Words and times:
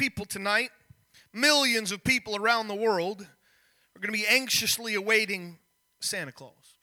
people 0.00 0.24
tonight, 0.24 0.70
millions 1.34 1.92
of 1.92 2.02
people 2.02 2.34
around 2.34 2.68
the 2.68 2.74
world, 2.74 3.20
are 3.20 4.00
going 4.00 4.10
to 4.10 4.18
be 4.18 4.26
anxiously 4.26 4.94
awaiting 4.94 5.58
Santa 6.00 6.32
Claus. 6.32 6.78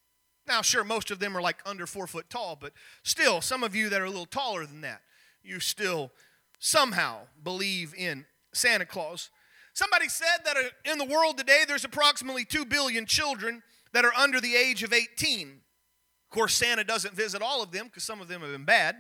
Now, 0.47 0.62
sure, 0.62 0.83
most 0.83 1.09
of 1.09 1.17
them 1.17 1.35
are 1.35 1.42
like 1.42 1.58
under 1.66 1.88
four 1.88 2.06
foot 2.06 2.30
tall, 2.30 2.56
but 2.61 2.74
still, 3.01 3.42
some 3.42 3.64
of 3.64 3.75
you 3.75 3.90
that 3.90 4.00
are 4.00 4.06
a 4.06 4.09
little 4.09 4.27
taller 4.27 4.67
than 4.67 4.82
that, 4.82 5.01
you 5.42 5.59
still 5.59 6.11
somehow 6.59 7.22
believe 7.43 7.95
in 7.98 8.23
Santa 8.54 8.86
Claus. 8.86 9.31
Somebody 9.73 10.09
said 10.09 10.45
that 10.45 10.55
uh, 10.55 10.91
in 10.91 10.99
the 10.99 11.05
world 11.05 11.39
today, 11.39 11.63
there's 11.68 11.86
approximately 11.86 12.45
2 12.45 12.65
billion 12.65 13.07
children 13.07 13.63
that 13.93 14.05
are 14.05 14.13
under 14.13 14.39
the 14.39 14.55
age 14.55 14.84
of 14.84 14.93
18. 14.93 15.47
Of 15.49 16.29
course, 16.29 16.54
Santa 16.54 16.84
doesn't 16.84 17.15
visit 17.15 17.41
all 17.41 17.63
of 17.63 17.71
them 17.71 17.88
because 17.88 18.04
some 18.04 18.21
of 18.21 18.27
them 18.27 18.41
have 18.41 18.52
been 18.52 18.63
bad. 18.63 18.95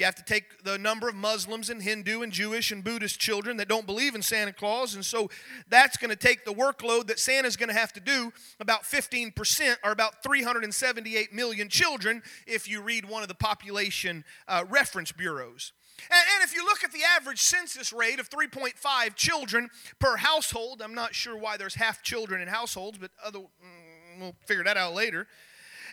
You 0.00 0.06
have 0.06 0.14
to 0.14 0.24
take 0.24 0.64
the 0.64 0.78
number 0.78 1.10
of 1.10 1.14
Muslims 1.14 1.68
and 1.68 1.82
Hindu 1.82 2.22
and 2.22 2.32
Jewish 2.32 2.70
and 2.70 2.82
Buddhist 2.82 3.20
children 3.20 3.58
that 3.58 3.68
don't 3.68 3.84
believe 3.84 4.14
in 4.14 4.22
Santa 4.22 4.50
Claus, 4.50 4.94
and 4.94 5.04
so 5.04 5.28
that's 5.68 5.98
going 5.98 6.08
to 6.08 6.16
take 6.16 6.46
the 6.46 6.54
workload 6.54 7.08
that 7.08 7.18
Santa's 7.18 7.54
going 7.54 7.68
to 7.68 7.74
have 7.74 7.92
to 7.92 8.00
do 8.00 8.32
about 8.60 8.84
15%, 8.84 9.76
or 9.84 9.92
about 9.92 10.22
378 10.22 11.34
million 11.34 11.68
children, 11.68 12.22
if 12.46 12.66
you 12.66 12.80
read 12.80 13.10
one 13.10 13.20
of 13.20 13.28
the 13.28 13.34
population 13.34 14.24
uh, 14.48 14.64
reference 14.70 15.12
bureaus. 15.12 15.74
And, 16.10 16.24
and, 16.34 16.48
if 16.48 16.56
you 16.56 16.64
look 16.64 16.82
at 16.82 16.92
the 16.92 17.04
average 17.04 17.42
census 17.42 17.92
rate 17.92 18.18
of 18.18 18.30
3.5 18.30 19.14
children 19.16 19.68
per 19.98 20.16
household, 20.16 20.80
I'm 20.80 20.94
not 20.94 21.14
sure 21.14 21.36
why 21.36 21.58
there's 21.58 21.74
half 21.74 22.02
children 22.02 22.40
in 22.40 22.48
households, 22.48 22.96
but 22.96 23.10
other, 23.22 23.40
mm, 23.40 24.18
we'll 24.18 24.34
figure 24.46 24.64
that 24.64 24.78
out 24.78 24.94
later. 24.94 25.26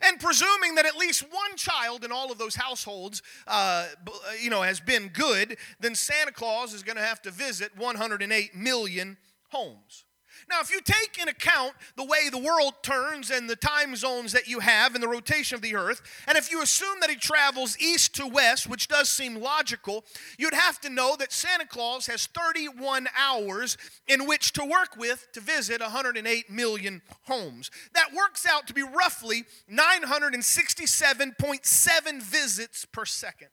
And 0.03 0.19
presuming 0.19 0.75
that 0.75 0.85
at 0.85 0.97
least 0.97 1.23
one 1.23 1.55
child 1.55 2.03
in 2.03 2.11
all 2.11 2.31
of 2.31 2.37
those 2.37 2.55
households, 2.55 3.21
uh, 3.47 3.87
uh 4.07 4.11
you 4.41 4.49
know, 4.49 4.61
has 4.61 4.79
been 4.79 5.09
good, 5.09 5.57
then 5.79 5.95
Santa 5.95 6.31
Claus 6.31 6.73
is 6.73 6.83
going 6.83 6.97
to 6.97 7.03
have 7.03 7.21
to 7.23 7.31
visit 7.31 7.71
108 7.77 8.55
million 8.55 9.17
homes. 9.49 10.05
Now, 10.49 10.61
if 10.61 10.71
you 10.71 10.79
take 10.79 11.21
in 11.21 11.27
account 11.27 11.73
the 11.98 12.05
way 12.05 12.29
the 12.29 12.37
world 12.37 12.76
turns 12.81 13.31
and 13.31 13.49
the 13.49 13.57
time 13.57 13.98
zones 13.98 14.31
that 14.31 14.48
you 14.48 14.59
have 14.59 14.95
and 14.95 15.04
the 15.04 15.07
rotation 15.07 15.55
of 15.55 15.62
the 15.62 15.76
earth, 15.76 16.01
and 16.26 16.37
if 16.37 16.49
you 16.49 16.62
assume 16.62 17.01
that 17.01 17.09
he 17.09 17.17
travels 17.17 17.77
east 17.79 18.15
to 18.15 18.26
west, 18.26 18.65
which 18.67 18.87
does 18.87 19.09
seem 19.09 19.35
logical, 19.35 20.05
you'd 20.37 20.54
have 20.54 20.79
to 20.81 20.89
know 20.89 21.17
that 21.17 21.34
Santa 21.34 21.65
Claus 21.65 22.07
has 22.07 22.27
31 22.27 23.09
hours 23.17 23.77
in 24.07 24.26
which 24.26 24.54
to 24.54 24.63
work 24.63 24.95
with 24.98 25.27
to 25.34 25.41
visit 25.41 25.81
108 25.81 26.49
million 26.49 27.01
homes. 27.23 27.70
That 27.93 28.13
works 28.13 28.45
out 28.45 28.67
to 28.67 28.73
be 28.73 28.84
roughly 28.84 29.43
967.7 29.70 32.21
visits 32.21 32.85
per 32.85 33.04
second. 33.04 33.49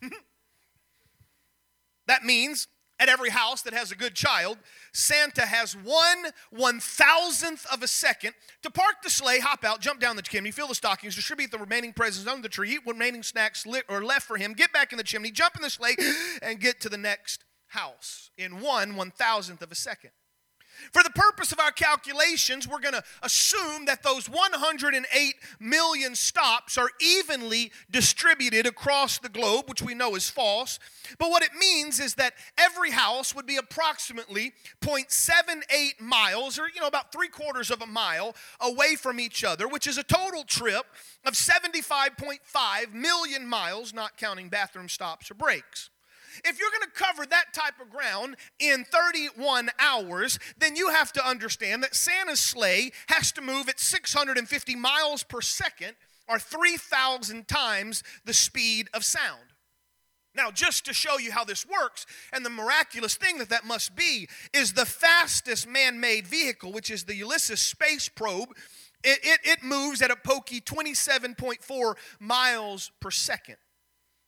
that 2.06 2.24
means 2.24 2.68
at 3.02 3.08
every 3.08 3.30
house 3.30 3.62
that 3.62 3.74
has 3.74 3.90
a 3.90 3.96
good 3.96 4.14
child, 4.14 4.58
Santa 4.92 5.44
has 5.44 5.74
one 5.74 6.26
one 6.50 6.78
thousandth 6.78 7.66
of 7.72 7.82
a 7.82 7.88
second 7.88 8.34
to 8.62 8.70
park 8.70 9.02
the 9.02 9.10
sleigh, 9.10 9.40
hop 9.40 9.64
out, 9.64 9.80
jump 9.80 10.00
down 10.00 10.14
the 10.14 10.22
chimney, 10.22 10.52
fill 10.52 10.68
the 10.68 10.74
stockings, 10.74 11.16
distribute 11.16 11.50
the 11.50 11.58
remaining 11.58 11.92
presents 11.92 12.30
under 12.30 12.42
the 12.42 12.48
tree, 12.48 12.74
eat 12.74 12.80
remaining 12.86 13.24
snacks 13.24 13.66
lit 13.66 13.84
or 13.88 14.04
left 14.04 14.26
for 14.26 14.36
him, 14.36 14.52
get 14.52 14.72
back 14.72 14.92
in 14.92 14.98
the 14.98 15.04
chimney, 15.04 15.32
jump 15.32 15.56
in 15.56 15.62
the 15.62 15.70
sleigh, 15.70 15.96
and 16.42 16.60
get 16.60 16.80
to 16.80 16.88
the 16.88 16.96
next 16.96 17.44
house 17.66 18.30
in 18.38 18.60
one 18.60 18.94
one 18.94 19.10
thousandth 19.10 19.62
of 19.62 19.72
a 19.72 19.76
second. 19.76 20.10
For 20.90 21.02
the 21.02 21.10
purpose 21.10 21.52
of 21.52 21.60
our 21.60 21.70
calculations, 21.70 22.66
we're 22.66 22.80
going 22.80 22.94
to 22.94 23.04
assume 23.22 23.84
that 23.86 24.02
those 24.02 24.28
108 24.28 25.34
million 25.60 26.14
stops 26.14 26.76
are 26.76 26.90
evenly 27.00 27.70
distributed 27.90 28.66
across 28.66 29.18
the 29.18 29.28
globe, 29.28 29.68
which 29.68 29.82
we 29.82 29.94
know 29.94 30.14
is 30.14 30.28
false. 30.28 30.78
But 31.18 31.30
what 31.30 31.42
it 31.42 31.54
means 31.58 32.00
is 32.00 32.14
that 32.14 32.34
every 32.58 32.90
house 32.90 33.34
would 33.34 33.46
be 33.46 33.56
approximately 33.56 34.52
0.78 34.80 36.00
miles, 36.00 36.58
or 36.58 36.68
you 36.68 36.80
know, 36.80 36.86
about 36.86 37.12
three 37.12 37.28
quarters 37.28 37.70
of 37.70 37.82
a 37.82 37.86
mile 37.86 38.34
away 38.60 38.96
from 38.96 39.20
each 39.20 39.44
other, 39.44 39.68
which 39.68 39.86
is 39.86 39.98
a 39.98 40.02
total 40.02 40.44
trip 40.44 40.86
of 41.24 41.34
75.5 41.34 42.92
million 42.92 43.46
miles, 43.46 43.94
not 43.94 44.16
counting 44.16 44.48
bathroom 44.48 44.88
stops 44.88 45.30
or 45.30 45.34
breaks. 45.34 45.90
If 46.44 46.58
you're 46.58 46.70
going 46.70 46.82
to 46.82 46.90
cover 46.90 47.26
that 47.26 47.52
type 47.52 47.80
of 47.80 47.90
ground 47.90 48.36
in 48.58 48.84
31 48.84 49.70
hours, 49.78 50.38
then 50.58 50.76
you 50.76 50.90
have 50.90 51.12
to 51.12 51.26
understand 51.26 51.82
that 51.82 51.94
Santa's 51.94 52.40
sleigh 52.40 52.92
has 53.08 53.32
to 53.32 53.40
move 53.40 53.68
at 53.68 53.80
650 53.80 54.74
miles 54.76 55.22
per 55.22 55.40
second 55.40 55.94
or 56.28 56.38
3,000 56.38 57.48
times 57.48 58.02
the 58.24 58.34
speed 58.34 58.88
of 58.94 59.04
sound. 59.04 59.52
Now, 60.34 60.50
just 60.50 60.86
to 60.86 60.94
show 60.94 61.18
you 61.18 61.30
how 61.30 61.44
this 61.44 61.66
works, 61.66 62.06
and 62.32 62.44
the 62.44 62.50
miraculous 62.50 63.16
thing 63.16 63.38
that 63.38 63.50
that 63.50 63.66
must 63.66 63.94
be, 63.94 64.28
is 64.54 64.72
the 64.72 64.86
fastest 64.86 65.68
man 65.68 66.00
made 66.00 66.26
vehicle, 66.26 66.72
which 66.72 66.90
is 66.90 67.04
the 67.04 67.14
Ulysses 67.16 67.60
space 67.60 68.08
probe. 68.08 68.48
It, 69.04 69.18
it, 69.22 69.40
it 69.44 69.62
moves 69.62 70.00
at 70.00 70.10
a 70.10 70.16
pokey 70.16 70.60
27.4 70.62 71.94
miles 72.18 72.90
per 73.00 73.10
second. 73.10 73.56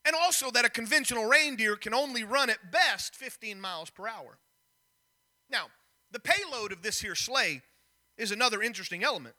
And 0.06 0.14
also 0.14 0.50
that 0.50 0.64
a 0.64 0.70
conventional 0.70 1.24
reindeer 1.24 1.76
can 1.76 1.94
only 1.94 2.24
run 2.24 2.50
at 2.50 2.70
best 2.70 3.16
15 3.16 3.60
miles 3.60 3.90
per 3.90 4.06
hour. 4.06 4.38
Now, 5.50 5.66
the 6.10 6.20
payload 6.20 6.72
of 6.72 6.82
this 6.82 7.00
here 7.00 7.14
sleigh 7.14 7.62
is 8.18 8.30
another 8.30 8.62
interesting 8.62 9.02
element. 9.02 9.34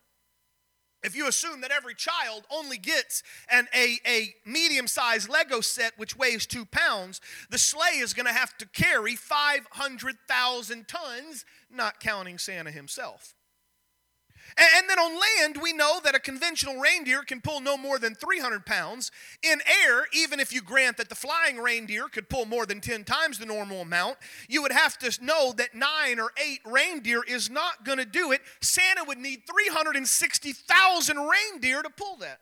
If 1.03 1.15
you 1.15 1.27
assume 1.27 1.61
that 1.61 1.69
every 1.69 1.93
child 1.93 2.45
only 2.49 2.79
gets 2.79 3.21
an, 3.51 3.67
a, 3.75 3.99
a 4.07 4.33
medium 4.43 4.87
sized 4.87 5.29
Lego 5.29 5.61
set 5.61 5.93
which 5.97 6.17
weighs 6.17 6.47
two 6.47 6.65
pounds, 6.65 7.21
the 7.51 7.59
sleigh 7.59 7.99
is 7.99 8.15
going 8.15 8.25
to 8.25 8.33
have 8.33 8.57
to 8.57 8.65
carry 8.65 9.15
500,000 9.15 10.87
tons, 10.87 11.45
not 11.69 11.99
counting 11.99 12.39
Santa 12.39 12.71
himself. 12.71 13.34
Then 14.95 15.11
on 15.11 15.19
land, 15.41 15.59
we 15.61 15.73
know 15.73 16.00
that 16.03 16.16
a 16.16 16.19
conventional 16.19 16.79
reindeer 16.79 17.23
can 17.23 17.41
pull 17.41 17.59
no 17.59 17.75
more 17.75 18.00
than 18.00 18.16
300 18.16 18.66
pounds. 18.66 19.11
In 19.44 19.59
air, 19.83 20.06
even 20.13 20.39
if 20.39 20.53
you 20.53 20.61
grant 20.61 20.97
that 20.97 21.09
the 21.09 21.16
flying 21.16 21.57
reindeer 21.57 22.07
could 22.07 22.29
pull 22.29 22.45
more 22.45 22.66
than 22.66 22.79
10 22.79 23.03
times 23.03 23.38
the 23.38 23.45
normal 23.45 23.81
amount, 23.81 24.17
you 24.47 24.61
would 24.61 24.72
have 24.72 24.97
to 25.00 25.23
know 25.23 25.53
that 25.57 25.75
nine 25.75 26.19
or 26.19 26.31
eight 26.41 26.61
reindeer 26.66 27.23
is 27.23 27.50
not 27.50 27.83
going 27.83 27.97
to 27.97 28.06
do 28.06 28.31
it. 28.31 28.41
Santa 28.61 29.03
would 29.06 29.17
need 29.17 29.41
360,000 29.47 31.17
reindeer 31.17 31.81
to 31.81 31.89
pull 31.89 32.16
that. 32.17 32.39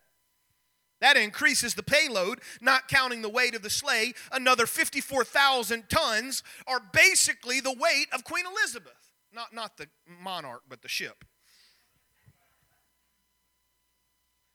That 1.01 1.17
increases 1.17 1.73
the 1.73 1.83
payload, 1.83 2.39
not 2.61 2.87
counting 2.87 3.23
the 3.23 3.29
weight 3.29 3.55
of 3.55 3.63
the 3.63 3.69
sleigh. 3.69 4.13
Another 4.31 4.67
54,000 4.67 5.89
tons 5.89 6.43
are 6.67 6.81
basically 6.93 7.61
the 7.61 7.73
weight 7.73 8.07
of 8.13 8.23
Queen 8.23 8.45
Elizabeth. 8.45 8.93
Not, 9.33 9.53
not 9.53 9.77
the 9.77 9.87
monarch, 10.21 10.61
but 10.69 10.83
the 10.83 10.87
ship. 10.87 11.25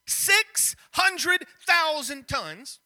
600,000 0.08 2.26
tons 2.26 2.80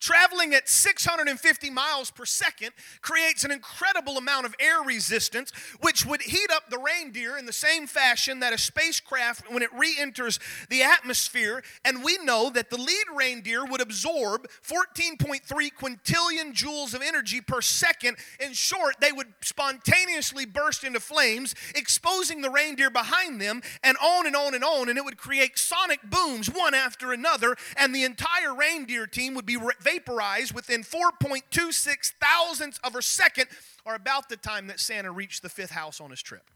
traveling 0.00 0.54
at 0.54 0.68
650 0.68 1.70
miles 1.70 2.10
per 2.10 2.24
second 2.24 2.72
creates 3.00 3.44
an 3.44 3.50
incredible 3.50 4.18
amount 4.18 4.46
of 4.46 4.54
air 4.60 4.82
resistance, 4.82 5.52
which 5.80 6.04
would 6.04 6.22
heat 6.22 6.50
up 6.52 6.70
the 6.70 6.78
reindeer 6.78 7.36
in 7.36 7.46
the 7.46 7.52
same 7.52 7.86
fashion 7.86 8.40
that 8.40 8.52
a 8.52 8.58
spacecraft, 8.58 9.50
when 9.50 9.62
it 9.62 9.70
re 9.72 9.94
enters 9.98 10.38
the 10.70 10.82
atmosphere, 10.82 11.62
and 11.84 12.02
we 12.02 12.18
know 12.18 12.50
that 12.50 12.70
the 12.70 12.76
lead 12.76 13.06
reindeer 13.14 13.64
would 13.64 13.80
absorb 13.80 14.48
14.3 14.62 15.40
quintillion 15.46 16.52
joules 16.52 16.94
of 16.94 17.02
energy 17.02 17.40
per 17.40 17.60
second. 17.60 18.16
In 18.40 18.52
short, 18.52 18.96
they 19.00 19.12
would 19.12 19.32
spontaneously 19.40 20.46
burst 20.46 20.84
into 20.84 21.00
flames, 21.00 21.54
exposing 21.74 22.40
the 22.42 22.50
reindeer 22.50 22.90
behind 22.90 23.40
them, 23.40 23.62
and 23.82 23.96
on 23.98 24.26
and 24.26 24.36
on 24.36 24.54
and 24.54 24.64
on, 24.64 24.88
and 24.88 24.98
it 24.98 25.04
would 25.04 25.16
create 25.16 25.58
sonic 25.58 26.00
booms 26.02 26.48
one 26.48 26.74
after 26.74 27.12
another, 27.12 27.56
and 27.76 27.94
the 27.94 28.04
entire 28.04 28.54
reindeer 28.54 29.06
team 29.06 29.34
would 29.34 29.46
be 29.46 29.56
vaporize 29.86 30.52
within 30.52 30.82
4.26 30.82 32.12
thousandths 32.20 32.80
of 32.82 32.96
a 32.96 33.02
second, 33.02 33.46
or 33.84 33.94
about 33.94 34.28
the 34.28 34.36
time 34.36 34.66
that 34.66 34.80
Santa 34.80 35.10
reached 35.12 35.42
the 35.42 35.48
fifth 35.48 35.70
house 35.70 36.00
on 36.00 36.10
his 36.10 36.22
trip. 36.22 36.50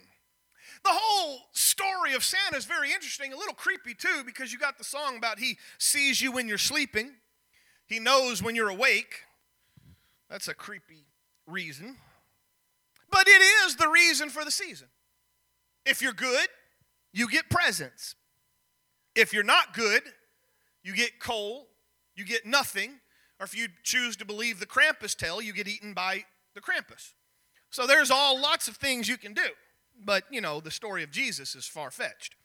The 0.84 0.92
whole 0.92 1.42
story 1.52 2.14
of 2.14 2.24
Santa 2.24 2.56
is 2.56 2.66
very 2.66 2.92
interesting, 2.94 3.34
a 3.34 3.38
little 3.38 3.54
creepy 3.54 3.94
too, 3.94 4.24
because 4.26 4.54
you 4.54 4.60
got 4.60 4.78
the 4.78 4.84
song 4.84 5.18
about 5.18 5.40
he 5.40 5.58
sees 5.78 6.22
you 6.22 6.32
when 6.32 6.48
you're 6.48 6.58
sleeping, 6.58 7.12
he 7.86 8.00
knows 8.00 8.42
when 8.42 8.56
you're 8.56 8.70
awake. 8.70 9.24
That's 10.30 10.48
a 10.48 10.54
creepy 10.54 11.08
reason. 11.48 11.98
But 13.12 13.28
it 13.28 13.42
is 13.66 13.76
the 13.76 13.90
reason 13.90 14.30
for 14.30 14.46
the 14.46 14.52
season. 14.52 14.88
If 15.86 16.02
you're 16.02 16.14
good, 16.14 16.48
you 17.12 17.30
get 17.30 17.50
presents. 17.50 18.16
If 19.16 19.34
you're 19.34 19.44
not 19.44 19.74
good, 19.74 20.04
you 20.84 20.96
get 20.96 21.20
coal, 21.20 21.68
you 22.16 22.26
get 22.26 22.46
nothing, 22.46 23.00
or 23.40 23.46
if 23.46 23.56
you 23.56 23.68
choose 23.84 24.16
to 24.18 24.26
believe 24.26 24.60
the 24.60 24.66
Krampus 24.66 25.16
tale, 25.16 25.42
you 25.42 25.54
get 25.54 25.68
eaten 25.68 25.94
by 25.94 26.26
the 26.54 26.62
Krampus. 26.62 27.14
So 27.70 27.86
there's 27.86 28.12
all 28.12 28.40
lots 28.40 28.68
of 28.68 28.78
things 28.78 29.08
you 29.08 29.18
can 29.18 29.34
do. 29.34 29.48
But, 30.04 30.24
you 30.32 30.42
know, 30.42 30.60
the 30.60 30.72
story 30.72 31.04
of 31.04 31.12
Jesus 31.12 31.56
is 31.56 31.66
far 31.66 31.92
fetched. 31.92 32.36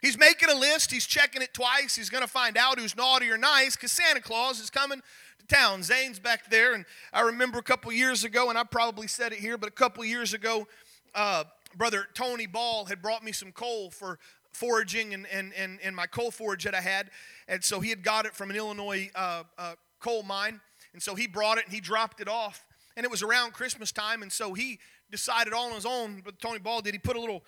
He's 0.00 0.18
making 0.18 0.50
a 0.50 0.54
list, 0.54 0.90
he's 0.90 1.06
checking 1.06 1.40
it 1.40 1.54
twice. 1.54 1.96
He's 1.96 2.10
going 2.10 2.22
to 2.22 2.28
find 2.28 2.58
out 2.58 2.78
who's 2.78 2.94
naughty 2.94 3.30
or 3.30 3.38
nice 3.38 3.74
because 3.74 3.90
Santa 3.90 4.20
Claus 4.20 4.60
is 4.60 4.68
coming 4.68 5.00
to 5.38 5.46
town. 5.46 5.82
Zane's 5.82 6.18
back 6.18 6.50
there, 6.50 6.74
and 6.74 6.84
I 7.12 7.22
remember 7.22 7.58
a 7.58 7.62
couple 7.62 7.90
years 7.90 8.22
ago, 8.22 8.50
and 8.50 8.58
I 8.58 8.64
probably 8.64 9.06
said 9.06 9.32
it 9.32 9.38
here, 9.38 9.56
but 9.56 9.68
a 9.68 9.72
couple 9.72 10.04
years 10.04 10.34
ago, 10.34 10.68
uh, 11.14 11.44
Brother 11.76 12.06
Tony 12.12 12.46
Ball 12.46 12.84
had 12.84 13.00
brought 13.00 13.24
me 13.24 13.32
some 13.32 13.50
coal 13.50 13.90
for 13.90 14.18
foraging 14.54 15.14
and, 15.14 15.26
and, 15.26 15.52
and, 15.54 15.78
and 15.82 15.94
my 15.94 16.06
coal 16.06 16.30
forage 16.30 16.64
that 16.64 16.74
I 16.74 16.80
had. 16.80 17.10
And 17.48 17.62
so 17.62 17.80
he 17.80 17.90
had 17.90 18.02
got 18.02 18.26
it 18.26 18.34
from 18.34 18.50
an 18.50 18.56
Illinois 18.56 19.10
uh, 19.14 19.42
uh, 19.58 19.74
coal 20.00 20.22
mine. 20.22 20.60
And 20.92 21.02
so 21.02 21.14
he 21.14 21.26
brought 21.26 21.58
it 21.58 21.64
and 21.64 21.74
he 21.74 21.80
dropped 21.80 22.20
it 22.20 22.28
off. 22.28 22.64
And 22.96 23.04
it 23.04 23.10
was 23.10 23.22
around 23.22 23.52
Christmas 23.52 23.90
time. 23.90 24.22
And 24.22 24.32
so 24.32 24.54
he 24.54 24.78
decided 25.10 25.52
all 25.52 25.68
on 25.68 25.74
his 25.74 25.86
own, 25.86 26.22
but 26.24 26.40
Tony 26.40 26.58
Ball 26.58 26.80
did, 26.80 26.94
he 26.94 26.98
put 26.98 27.16
a 27.16 27.20
little, 27.20 27.44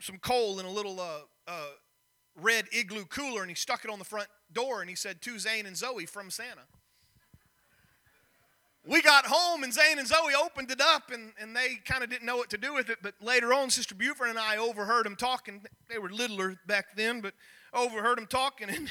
some 0.00 0.18
coal 0.18 0.60
in 0.60 0.66
a 0.66 0.70
little 0.70 1.00
uh, 1.00 1.20
uh, 1.46 1.66
red 2.40 2.66
igloo 2.72 3.04
cooler 3.04 3.42
and 3.42 3.50
he 3.50 3.54
stuck 3.54 3.84
it 3.84 3.90
on 3.90 3.98
the 3.98 4.04
front 4.04 4.28
door 4.52 4.80
and 4.80 4.88
he 4.88 4.96
said, 4.96 5.20
To 5.22 5.38
Zane 5.38 5.66
and 5.66 5.76
Zoe 5.76 6.06
from 6.06 6.30
Santa. 6.30 6.62
We 8.86 9.00
got 9.00 9.24
home 9.26 9.62
and 9.62 9.72
Zane 9.72 9.98
and 9.98 10.06
Zoe 10.06 10.34
opened 10.34 10.70
it 10.70 10.80
up 10.80 11.10
and, 11.10 11.32
and 11.40 11.56
they 11.56 11.76
kind 11.86 12.04
of 12.04 12.10
didn't 12.10 12.26
know 12.26 12.36
what 12.36 12.50
to 12.50 12.58
do 12.58 12.74
with 12.74 12.90
it. 12.90 12.98
But 13.02 13.14
later 13.22 13.54
on, 13.54 13.70
Sister 13.70 13.94
Buford 13.94 14.28
and 14.28 14.38
I 14.38 14.58
overheard 14.58 15.06
them 15.06 15.16
talking. 15.16 15.62
They 15.88 15.98
were 15.98 16.10
littler 16.10 16.56
back 16.66 16.94
then, 16.94 17.22
but 17.22 17.32
overheard 17.72 18.18
them 18.18 18.26
talking. 18.26 18.68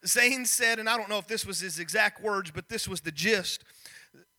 And 0.00 0.06
Zane 0.06 0.44
said, 0.44 0.78
and 0.78 0.88
I 0.88 0.96
don't 0.96 1.08
know 1.08 1.18
if 1.18 1.26
this 1.26 1.44
was 1.44 1.58
his 1.58 1.80
exact 1.80 2.22
words, 2.22 2.52
but 2.52 2.68
this 2.68 2.86
was 2.86 3.00
the 3.00 3.10
gist. 3.10 3.64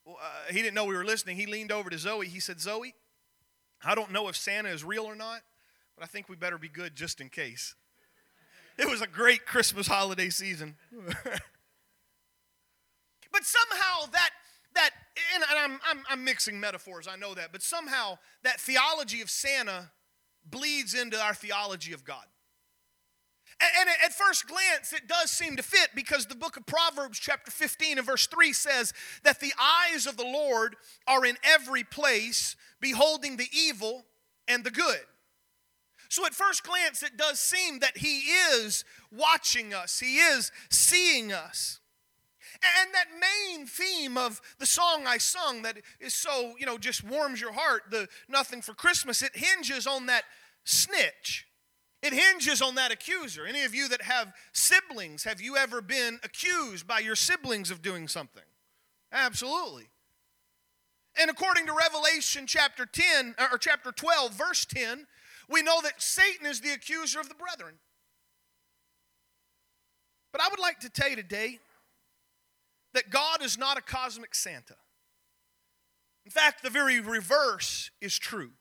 Uh, 0.08 0.14
he 0.50 0.62
didn't 0.62 0.74
know 0.74 0.86
we 0.86 0.96
were 0.96 1.04
listening. 1.04 1.36
He 1.36 1.46
leaned 1.46 1.74
over 1.74 1.90
to 1.90 1.98
Zoe. 1.98 2.28
He 2.28 2.40
said, 2.40 2.62
Zoe, 2.62 2.96
I 3.84 3.94
don't 3.94 4.12
know 4.12 4.30
if 4.30 4.38
Santa 4.38 4.70
is 4.70 4.86
real 4.86 5.04
or 5.04 5.16
not, 5.16 5.42
but 5.98 6.06
I 6.06 6.08
think 6.08 6.30
we 6.30 6.38
better 6.38 6.58
be 6.58 6.70
good 6.70 6.96
just 6.96 7.20
in 7.20 7.28
case. 7.28 7.76
It 8.78 8.90
was 8.90 9.02
a 9.02 9.08
great 9.08 9.46
Christmas 9.46 9.88
holiday 9.88 10.30
season. 10.30 10.78
but 10.94 11.42
somehow 13.44 14.06
that 14.14 14.30
that 14.80 14.92
and 15.36 15.44
I'm, 15.58 15.80
I'm, 15.88 16.04
I'm 16.10 16.24
mixing 16.24 16.60
metaphors, 16.60 17.08
I 17.08 17.16
know 17.16 17.34
that, 17.36 17.52
but 17.52 17.62
somehow 17.62 18.18
that 18.44 18.60
theology 18.60 19.22
of 19.22 19.30
Santa 19.30 19.92
bleeds 20.50 20.94
into 20.94 21.20
our 21.20 21.34
theology 21.34 21.94
of 21.94 22.04
God. 22.04 22.26
And 23.62 23.90
at 24.06 24.14
first 24.14 24.48
glance, 24.48 24.94
it 24.94 25.08
does 25.08 25.32
seem 25.32 25.58
to 25.58 25.64
fit 25.64 25.90
because 25.94 26.26
the 26.26 26.36
book 26.36 26.56
of 26.56 26.66
Proverbs, 26.66 27.20
chapter 27.20 27.52
15 27.52 27.98
and 27.98 28.08
verse 28.08 28.26
3 28.28 28.54
says 28.54 28.94
that 29.24 29.42
the 29.42 29.52
eyes 29.60 30.06
of 30.06 30.16
the 30.16 30.24
Lord 30.24 30.78
are 31.06 31.26
in 31.26 31.36
every 31.44 31.84
place, 31.84 32.56
beholding 32.80 33.36
the 33.36 33.50
evil 33.52 34.06
and 34.48 34.64
the 34.64 34.72
good. 34.72 35.02
So 36.08 36.26
at 36.26 36.34
first 36.34 36.64
glance, 36.64 37.04
it 37.04 37.18
does 37.18 37.40
seem 37.40 37.80
that 37.80 37.98
He 37.98 38.20
is 38.20 38.86
watching 39.12 39.74
us, 39.74 40.00
He 40.00 40.18
is 40.20 40.54
seeing 40.70 41.34
us. 41.34 41.82
And 42.62 42.94
that 42.94 43.08
main 43.20 43.66
theme 43.66 44.18
of 44.18 44.42
the 44.60 44.66
song 44.66 45.06
I 45.08 45.18
sung 45.18 45.62
that 45.62 45.78
is 46.00 46.14
so, 46.14 46.56
you 46.60 46.66
know, 46.66 46.78
just 46.78 47.04
warms 47.04 47.40
your 47.40 47.54
heart, 47.54 47.84
the 47.90 48.08
Nothing 48.28 48.62
for 48.62 48.74
Christmas, 48.74 49.22
it 49.22 49.32
hinges 49.34 49.88
on 49.88 50.08
that 50.08 50.24
snitch. 50.66 51.48
It 52.02 52.14
hinges 52.14 52.62
on 52.62 52.76
that 52.76 52.92
accuser. 52.92 53.46
Any 53.46 53.64
of 53.64 53.74
you 53.74 53.88
that 53.90 54.04
have 54.04 54.34
siblings, 54.54 55.24
have 55.24 55.42
you 55.42 55.58
ever 55.58 55.82
been 55.82 56.20
accused 56.24 56.88
by 56.88 57.00
your 57.00 57.16
siblings 57.16 57.72
of 57.72 57.82
doing 57.82 58.08
something? 58.08 58.44
Absolutely. 59.12 59.88
And 61.20 61.30
according 61.30 61.66
to 61.66 61.74
Revelation 61.74 62.46
chapter 62.46 62.86
10 62.86 63.36
or 63.52 63.58
chapter 63.58 63.92
12 63.92 64.34
verse 64.34 64.66
10, 64.66 65.08
we 65.50 65.62
know 65.62 65.82
that 65.82 66.02
Satan 66.02 66.46
is 66.46 66.62
the 66.62 66.72
accuser 66.72 67.20
of 67.20 67.28
the 67.28 67.36
brethren. 67.36 67.76
But 70.32 70.42
I 70.42 70.48
would 70.50 70.60
like 70.60 70.80
to 70.82 70.90
tell 70.90 71.10
you 71.10 71.16
today 71.16 71.60
that 72.94 73.10
God 73.10 73.44
is 73.44 73.58
not 73.58 73.78
a 73.78 73.82
cosmic 73.82 74.36
Santa. 74.36 74.76
In 76.26 76.32
fact, 76.32 76.64
the 76.64 76.70
very 76.70 77.00
reverse 77.00 77.92
is 78.02 78.18
true. 78.18 78.52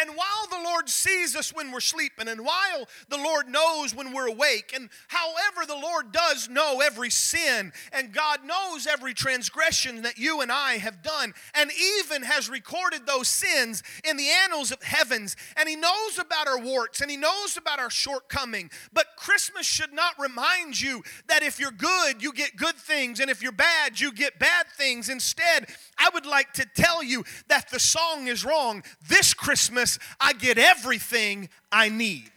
And 0.00 0.16
while 0.16 0.46
the 0.48 0.64
Lord 0.64 0.88
sees 0.88 1.36
us 1.36 1.52
when 1.52 1.70
we're 1.70 1.80
sleeping, 1.80 2.28
and 2.28 2.44
while 2.44 2.88
the 3.08 3.18
Lord 3.18 3.48
knows 3.48 3.94
when 3.94 4.12
we're 4.12 4.28
awake, 4.28 4.72
and 4.74 4.88
however 5.08 5.66
the 5.66 5.74
Lord 5.74 6.12
does 6.12 6.48
know 6.48 6.80
every 6.80 7.10
sin, 7.10 7.72
and 7.92 8.12
God 8.12 8.44
knows 8.44 8.86
every 8.86 9.12
transgression 9.12 10.02
that 10.02 10.16
you 10.16 10.40
and 10.40 10.50
I 10.50 10.78
have 10.78 11.02
done, 11.02 11.34
and 11.54 11.70
even 11.98 12.22
has 12.22 12.48
recorded 12.48 13.06
those 13.06 13.28
sins 13.28 13.82
in 14.08 14.16
the 14.16 14.28
annals 14.44 14.70
of 14.70 14.82
heavens, 14.82 15.36
and 15.56 15.68
He 15.68 15.76
knows 15.76 16.18
about 16.18 16.48
our 16.48 16.58
warts, 16.58 17.00
and 17.00 17.10
He 17.10 17.16
knows 17.16 17.56
about 17.56 17.78
our 17.78 17.90
shortcoming. 17.90 18.70
But 18.92 19.16
Christmas 19.16 19.66
should 19.66 19.92
not 19.92 20.14
remind 20.18 20.80
you 20.80 21.02
that 21.28 21.42
if 21.42 21.60
you're 21.60 21.70
good, 21.70 22.22
you 22.22 22.32
get 22.32 22.56
good 22.56 22.76
things, 22.76 23.20
and 23.20 23.30
if 23.30 23.42
you're 23.42 23.52
bad, 23.52 24.00
you 24.00 24.12
get 24.12 24.38
bad 24.38 24.66
things. 24.76 25.08
Instead, 25.08 25.66
I 25.98 26.08
would 26.14 26.26
like 26.26 26.54
to 26.54 26.66
tell 26.74 27.02
you 27.02 27.24
that 27.48 27.70
the 27.70 27.80
song 27.80 28.28
is 28.28 28.44
wrong. 28.44 28.82
This 29.08 29.34
Christmas, 29.34 29.89
I 30.20 30.32
get 30.32 30.58
everything 30.58 31.48
I 31.72 31.88
need. 31.88 32.30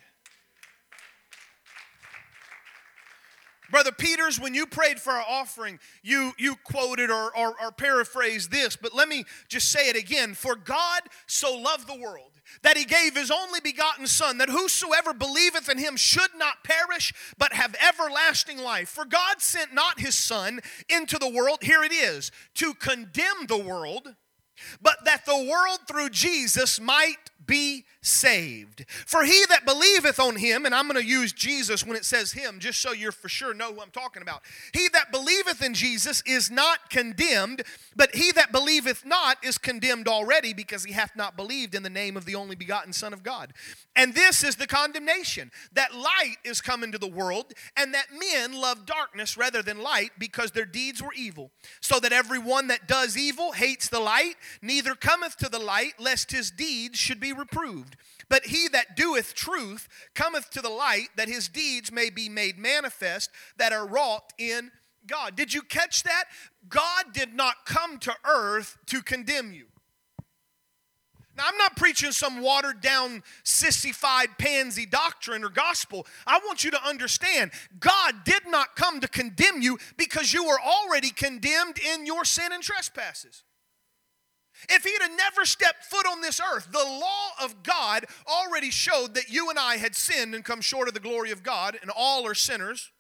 Brother 3.74 3.92
Peters, 3.92 4.40
when 4.40 4.54
you 4.54 4.68
prayed 4.68 5.00
for 5.00 5.14
our 5.14 5.26
offering, 5.28 5.80
you, 6.04 6.34
you 6.38 6.56
quoted 6.64 7.10
or, 7.10 7.36
or, 7.36 7.56
or 7.60 7.72
paraphrased 7.72 8.52
this, 8.52 8.76
but 8.76 8.94
let 8.94 9.10
me 9.10 9.26
just 9.48 9.72
say 9.72 9.90
it 9.90 9.96
again. 9.96 10.36
For 10.36 10.56
God 10.56 11.02
so 11.26 11.56
loved 11.58 11.88
the 11.88 12.00
world 12.00 12.34
that 12.62 12.78
he 12.78 12.86
gave 12.86 13.16
his 13.16 13.32
only 13.32 13.60
begotten 13.62 14.06
Son, 14.06 14.38
that 14.38 14.50
whosoever 14.50 15.12
believeth 15.12 15.70
in 15.70 15.80
him 15.80 15.98
should 15.98 16.30
not 16.38 16.64
perish, 16.64 17.14
but 17.40 17.54
have 17.54 17.76
everlasting 17.82 18.60
life. 18.60 18.90
For 18.90 19.06
God 19.06 19.42
sent 19.42 19.74
not 19.74 20.00
his 20.00 20.14
Son 20.14 20.60
into 20.88 21.18
the 21.18 21.30
world, 21.30 21.64
here 21.64 21.84
it 21.84 21.92
is, 21.92 22.32
to 22.56 22.76
condemn 22.76 23.48
the 23.48 23.58
world, 23.58 24.14
but 24.84 24.98
that 25.06 25.26
the 25.26 25.50
world 25.52 25.80
through 25.88 26.10
Jesus 26.10 26.80
might 26.80 27.32
be 27.46 27.86
saved. 28.04 28.86
For 28.88 29.24
he 29.24 29.46
that 29.50 29.66
believeth 29.66 30.20
on 30.20 30.36
him, 30.36 30.66
and 30.66 30.76
I'm 30.76 30.88
going 30.88 31.02
to 31.02 31.08
use 31.08 31.34
Jesus 31.34 31.86
when 31.86 31.96
it 31.96 32.06
says 32.06 32.34
him, 32.34 32.60
just 32.60 32.82
so 32.82 32.92
you're 32.92 33.12
for 33.12 33.30
sure 33.30 33.54
know 33.54 33.74
who 33.74 33.82
I'm 33.82 33.92
talking 33.92 34.22
about. 34.22 34.44
He 34.74 34.90
that 34.90 35.12
believeth 35.12 35.64
in 35.64 35.74
Jesus 35.74 36.22
is 36.26 36.52
not 36.52 36.90
condemned, 36.90 37.64
but 37.96 38.14
he 38.14 38.32
that 38.34 38.52
believeth 38.52 39.06
not 39.06 39.38
is 39.44 39.58
condemned 39.58 40.08
already 40.08 40.54
because 40.54 40.84
he 40.84 40.94
hath 40.94 41.16
not 41.16 41.38
believed 41.38 41.74
in 41.74 41.84
the 41.84 41.90
name 41.90 42.18
of 42.18 42.26
the 42.26 42.36
only 42.36 42.56
begotten 42.56 42.94
Son 42.94 43.14
of 43.14 43.24
God. 43.24 43.54
And 43.96 44.14
this 44.14 44.44
is 44.44 44.58
the 44.58 44.68
condemnation 44.68 45.52
that 45.74 45.96
light 45.96 46.36
is 46.44 46.62
come 46.62 46.84
into 46.84 46.98
the 46.98 47.08
world, 47.08 47.54
and 47.78 47.94
that 47.94 48.08
men 48.12 48.54
love 48.54 48.86
darkness 48.86 49.38
rather 49.38 49.62
than 49.62 49.82
light 49.82 50.12
because 50.18 50.52
their 50.52 50.66
deeds 50.66 51.02
were 51.02 51.14
evil. 51.16 51.52
So 51.80 52.00
that 52.02 52.12
every 52.12 52.40
one 52.40 52.68
that 52.68 52.88
does 52.88 53.18
evil 53.18 53.54
hates 53.54 53.88
the 53.88 54.00
light, 54.00 54.36
neither 54.62 54.94
cometh 54.96 55.38
to 55.38 55.50
the 55.50 55.60
light, 55.60 55.94
lest 56.00 56.32
his 56.32 56.52
deeds 56.52 57.00
should 57.00 57.20
be 57.20 57.32
reproved. 57.32 57.93
But 58.30 58.46
he 58.46 58.68
that 58.70 58.96
doeth 58.96 59.34
truth 59.34 59.88
cometh 60.16 60.50
to 60.52 60.62
the 60.62 60.70
light, 60.70 61.10
that 61.16 61.28
his 61.28 61.48
deeds 61.48 61.92
may 61.92 62.10
be 62.10 62.30
made 62.30 62.58
manifest, 62.58 63.30
that 63.58 63.74
are 63.74 63.88
wrought 63.88 64.34
in 64.38 64.72
God. 65.06 65.36
Did 65.36 65.54
you 65.54 65.62
catch 65.62 66.04
that? 66.04 66.26
God 66.68 67.06
did 67.14 67.34
not 67.34 67.66
come 67.66 68.00
to 68.00 68.16
earth 68.26 68.78
to 68.88 69.02
condemn 69.02 69.54
you. 69.54 69.66
Now, 71.36 71.46
I'm 71.48 71.58
not 71.58 71.76
preaching 71.76 72.12
some 72.12 72.42
watered 72.42 72.80
down, 72.80 73.24
sissified, 73.44 74.38
pansy 74.38 74.86
doctrine 74.86 75.44
or 75.44 75.50
gospel. 75.50 76.06
I 76.28 76.40
want 76.46 76.64
you 76.64 76.70
to 76.72 76.88
understand 76.88 77.52
God 77.80 78.24
did 78.24 78.44
not 78.48 78.76
come 78.76 79.00
to 79.00 79.08
condemn 79.08 79.62
you 79.62 79.80
because 79.98 80.32
you 80.32 80.46
were 80.46 80.60
already 80.62 81.10
condemned 81.10 81.80
in 81.80 82.06
your 82.06 82.24
sin 82.24 82.52
and 82.52 82.62
trespasses. 82.62 83.44
If 84.70 84.84
he'd 84.84 85.02
have 85.02 85.12
never 85.18 85.46
stepped 85.46 85.86
foot 85.86 86.06
on 86.06 86.22
this 86.22 86.40
earth, 86.40 86.70
the 86.72 86.78
law 86.78 87.30
of 87.42 87.64
God 87.64 88.06
already 88.28 88.72
showed 88.72 89.16
that 89.16 89.30
you 89.30 89.50
and 89.50 89.60
I 89.60 89.78
had 89.78 89.96
sinned 89.96 90.36
and 90.36 90.46
come 90.46 90.62
short 90.62 90.88
of 90.88 90.94
the 90.94 91.00
glory 91.00 91.32
of 91.32 91.44
God, 91.44 91.78
and 91.82 91.92
all 91.96 92.26
are 92.26 92.36
sinners. 92.36 92.92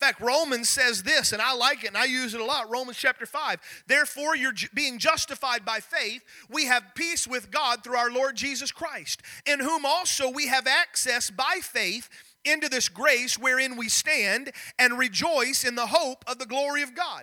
In 0.00 0.08
fact, 0.08 0.20
Romans 0.20 0.68
says 0.68 1.04
this, 1.04 1.32
and 1.32 1.40
I 1.40 1.54
like 1.54 1.84
it 1.84 1.86
and 1.86 1.96
I 1.96 2.06
use 2.06 2.34
it 2.34 2.40
a 2.40 2.44
lot. 2.44 2.68
Romans 2.68 2.96
chapter 2.96 3.24
5. 3.24 3.60
Therefore, 3.86 4.34
you're 4.34 4.52
being 4.74 4.98
justified 4.98 5.64
by 5.64 5.78
faith. 5.78 6.24
We 6.50 6.64
have 6.66 6.96
peace 6.96 7.28
with 7.28 7.52
God 7.52 7.84
through 7.84 7.98
our 7.98 8.10
Lord 8.10 8.34
Jesus 8.34 8.72
Christ, 8.72 9.22
in 9.46 9.60
whom 9.60 9.86
also 9.86 10.28
we 10.28 10.48
have 10.48 10.66
access 10.66 11.30
by 11.30 11.60
faith 11.62 12.08
into 12.44 12.68
this 12.68 12.88
grace 12.88 13.38
wherein 13.38 13.76
we 13.76 13.88
stand 13.88 14.50
and 14.76 14.98
rejoice 14.98 15.62
in 15.62 15.76
the 15.76 15.86
hope 15.86 16.24
of 16.26 16.40
the 16.40 16.46
glory 16.46 16.82
of 16.82 16.96
God. 16.96 17.22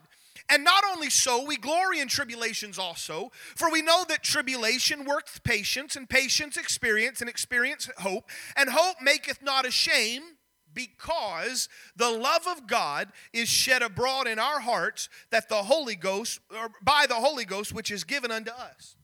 And 0.49 0.63
not 0.63 0.83
only 0.91 1.11
so, 1.11 1.45
we 1.45 1.57
glory 1.57 1.99
in 1.99 2.07
tribulations 2.07 2.79
also, 2.79 3.31
for 3.55 3.71
we 3.71 3.83
know 3.83 4.03
that 4.09 4.23
tribulation 4.23 5.05
worketh 5.05 5.43
patience, 5.43 5.95
and 5.95 6.09
patience 6.09 6.57
experience, 6.57 7.21
and 7.21 7.29
experience 7.29 7.87
hope, 7.99 8.29
and 8.55 8.69
hope 8.69 8.95
maketh 9.01 9.43
not 9.43 9.65
ashamed 9.67 10.25
because 10.73 11.69
the 11.95 12.09
love 12.09 12.47
of 12.47 12.67
God 12.67 13.11
is 13.33 13.47
shed 13.47 13.81
abroad 13.81 14.27
in 14.27 14.39
our 14.39 14.59
hearts 14.59 15.09
that 15.31 15.49
the 15.49 15.63
Holy 15.63 15.95
Ghost 15.95 16.39
or 16.51 16.69
by 16.81 17.05
the 17.07 17.15
Holy 17.15 17.45
Ghost 17.45 17.73
which 17.73 17.91
is 17.91 18.03
given 18.03 18.31
unto 18.31 18.51
us. 18.51 18.95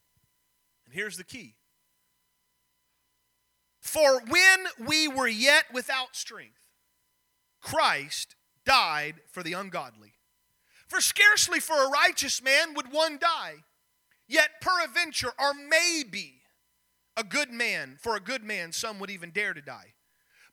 And 0.86 0.94
here's 0.94 1.18
the 1.18 1.24
key. 1.24 1.56
For 3.82 4.22
when 4.22 4.66
we 4.88 5.08
were 5.08 5.28
yet 5.28 5.66
without 5.74 6.16
strength, 6.16 6.70
Christ 7.62 8.36
died 8.66 9.16
for 9.32 9.44
the 9.44 9.54
ungodly. 9.54 10.15
For 10.88 11.02
scarcely 11.02 11.60
for 11.60 11.76
a 11.76 11.90
righteous 11.90 12.42
man 12.42 12.74
would 12.76 12.92
one 12.92 13.18
die, 13.18 13.56
yet 14.28 14.62
peradventure, 14.62 15.32
or 15.40 15.54
maybe, 15.54 16.42
a 17.18 17.24
good 17.24 17.52
man, 17.52 17.98
for 18.00 18.16
a 18.16 18.20
good 18.20 18.44
man, 18.44 18.72
some 18.72 19.00
would 19.00 19.10
even 19.10 19.32
dare 19.32 19.54
to 19.54 19.62
die. 19.62 19.94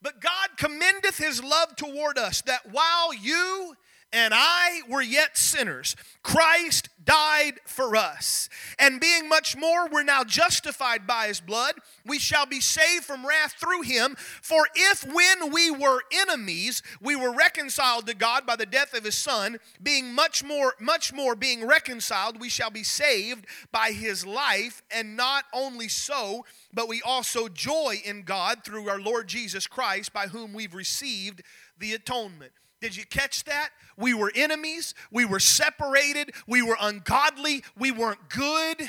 But 0.01 0.21
God 0.21 0.57
commendeth 0.57 1.19
his 1.19 1.43
love 1.43 1.77
toward 1.77 2.19
us 2.19 2.43
that 2.43 2.73
while 2.73 3.15
you 3.15 3.75
and 4.13 4.35
I 4.35 4.83
were 4.89 5.03
yet 5.03 5.39
sinners, 5.39 5.97
Christ 6.23 6.91
died 7.05 7.55
for 7.67 7.97
us. 7.97 8.49
And 8.79 9.01
being 9.01 9.29
much 9.29 9.57
more, 9.57 9.89
we're 9.89 10.03
now 10.03 10.23
justified 10.23 11.07
by 11.07 11.29
his 11.29 11.41
blood. 11.41 11.75
We 12.07 12.19
shall 12.19 12.47
be 12.47 12.61
saved 12.61 13.05
from 13.05 13.27
wrath 13.27 13.55
through 13.59 13.83
him. 13.83 14.17
For 14.19 14.69
if 14.75 15.05
when 15.05 15.53
we 15.53 15.71
were 15.71 16.03
enemies, 16.13 16.83
we 17.01 17.17
were 17.17 17.33
reconciled 17.33 18.07
to 18.07 18.15
God 18.15 18.47
by 18.47 18.57
the 18.57 18.67
death 18.67 18.95
of 18.95 19.05
his 19.05 19.17
son, 19.17 19.59
being 19.83 20.13
much 20.15 20.45
more, 20.45 20.75
much 20.79 21.13
more 21.13 21.35
being 21.35 21.67
reconciled, 21.67 22.41
we 22.41 22.49
shall 22.49 22.71
be 22.71 22.85
saved 22.85 23.47
by 23.73 23.91
his 23.91 24.25
life. 24.27 24.83
And 24.91 25.17
not 25.17 25.45
only 25.53 25.89
so, 25.89 26.45
but 26.73 26.89
we 26.89 27.03
also 27.03 27.49
joy 27.49 28.01
in 28.05 28.23
God 28.23 28.65
through 28.65 28.89
our 28.89 29.01
Lord 29.01 29.27
Jesus 29.27 29.67
Christ, 29.67 30.13
by 30.13 30.29
whom 30.29 30.53
we've 30.53 30.75
received 30.75 31.43
the 31.79 31.95
atonement. 31.95 32.53
Did 32.83 32.97
you 32.97 33.07
catch 33.07 33.45
that? 33.45 33.71
We 34.03 34.15
were 34.15 34.33
enemies. 34.35 34.95
We 35.13 35.25
were 35.25 35.39
separated. 35.39 36.35
We 36.49 36.61
were 36.61 36.77
ungodly. 36.81 37.63
We 37.79 37.93
weren't 37.93 38.29
good. 38.29 38.89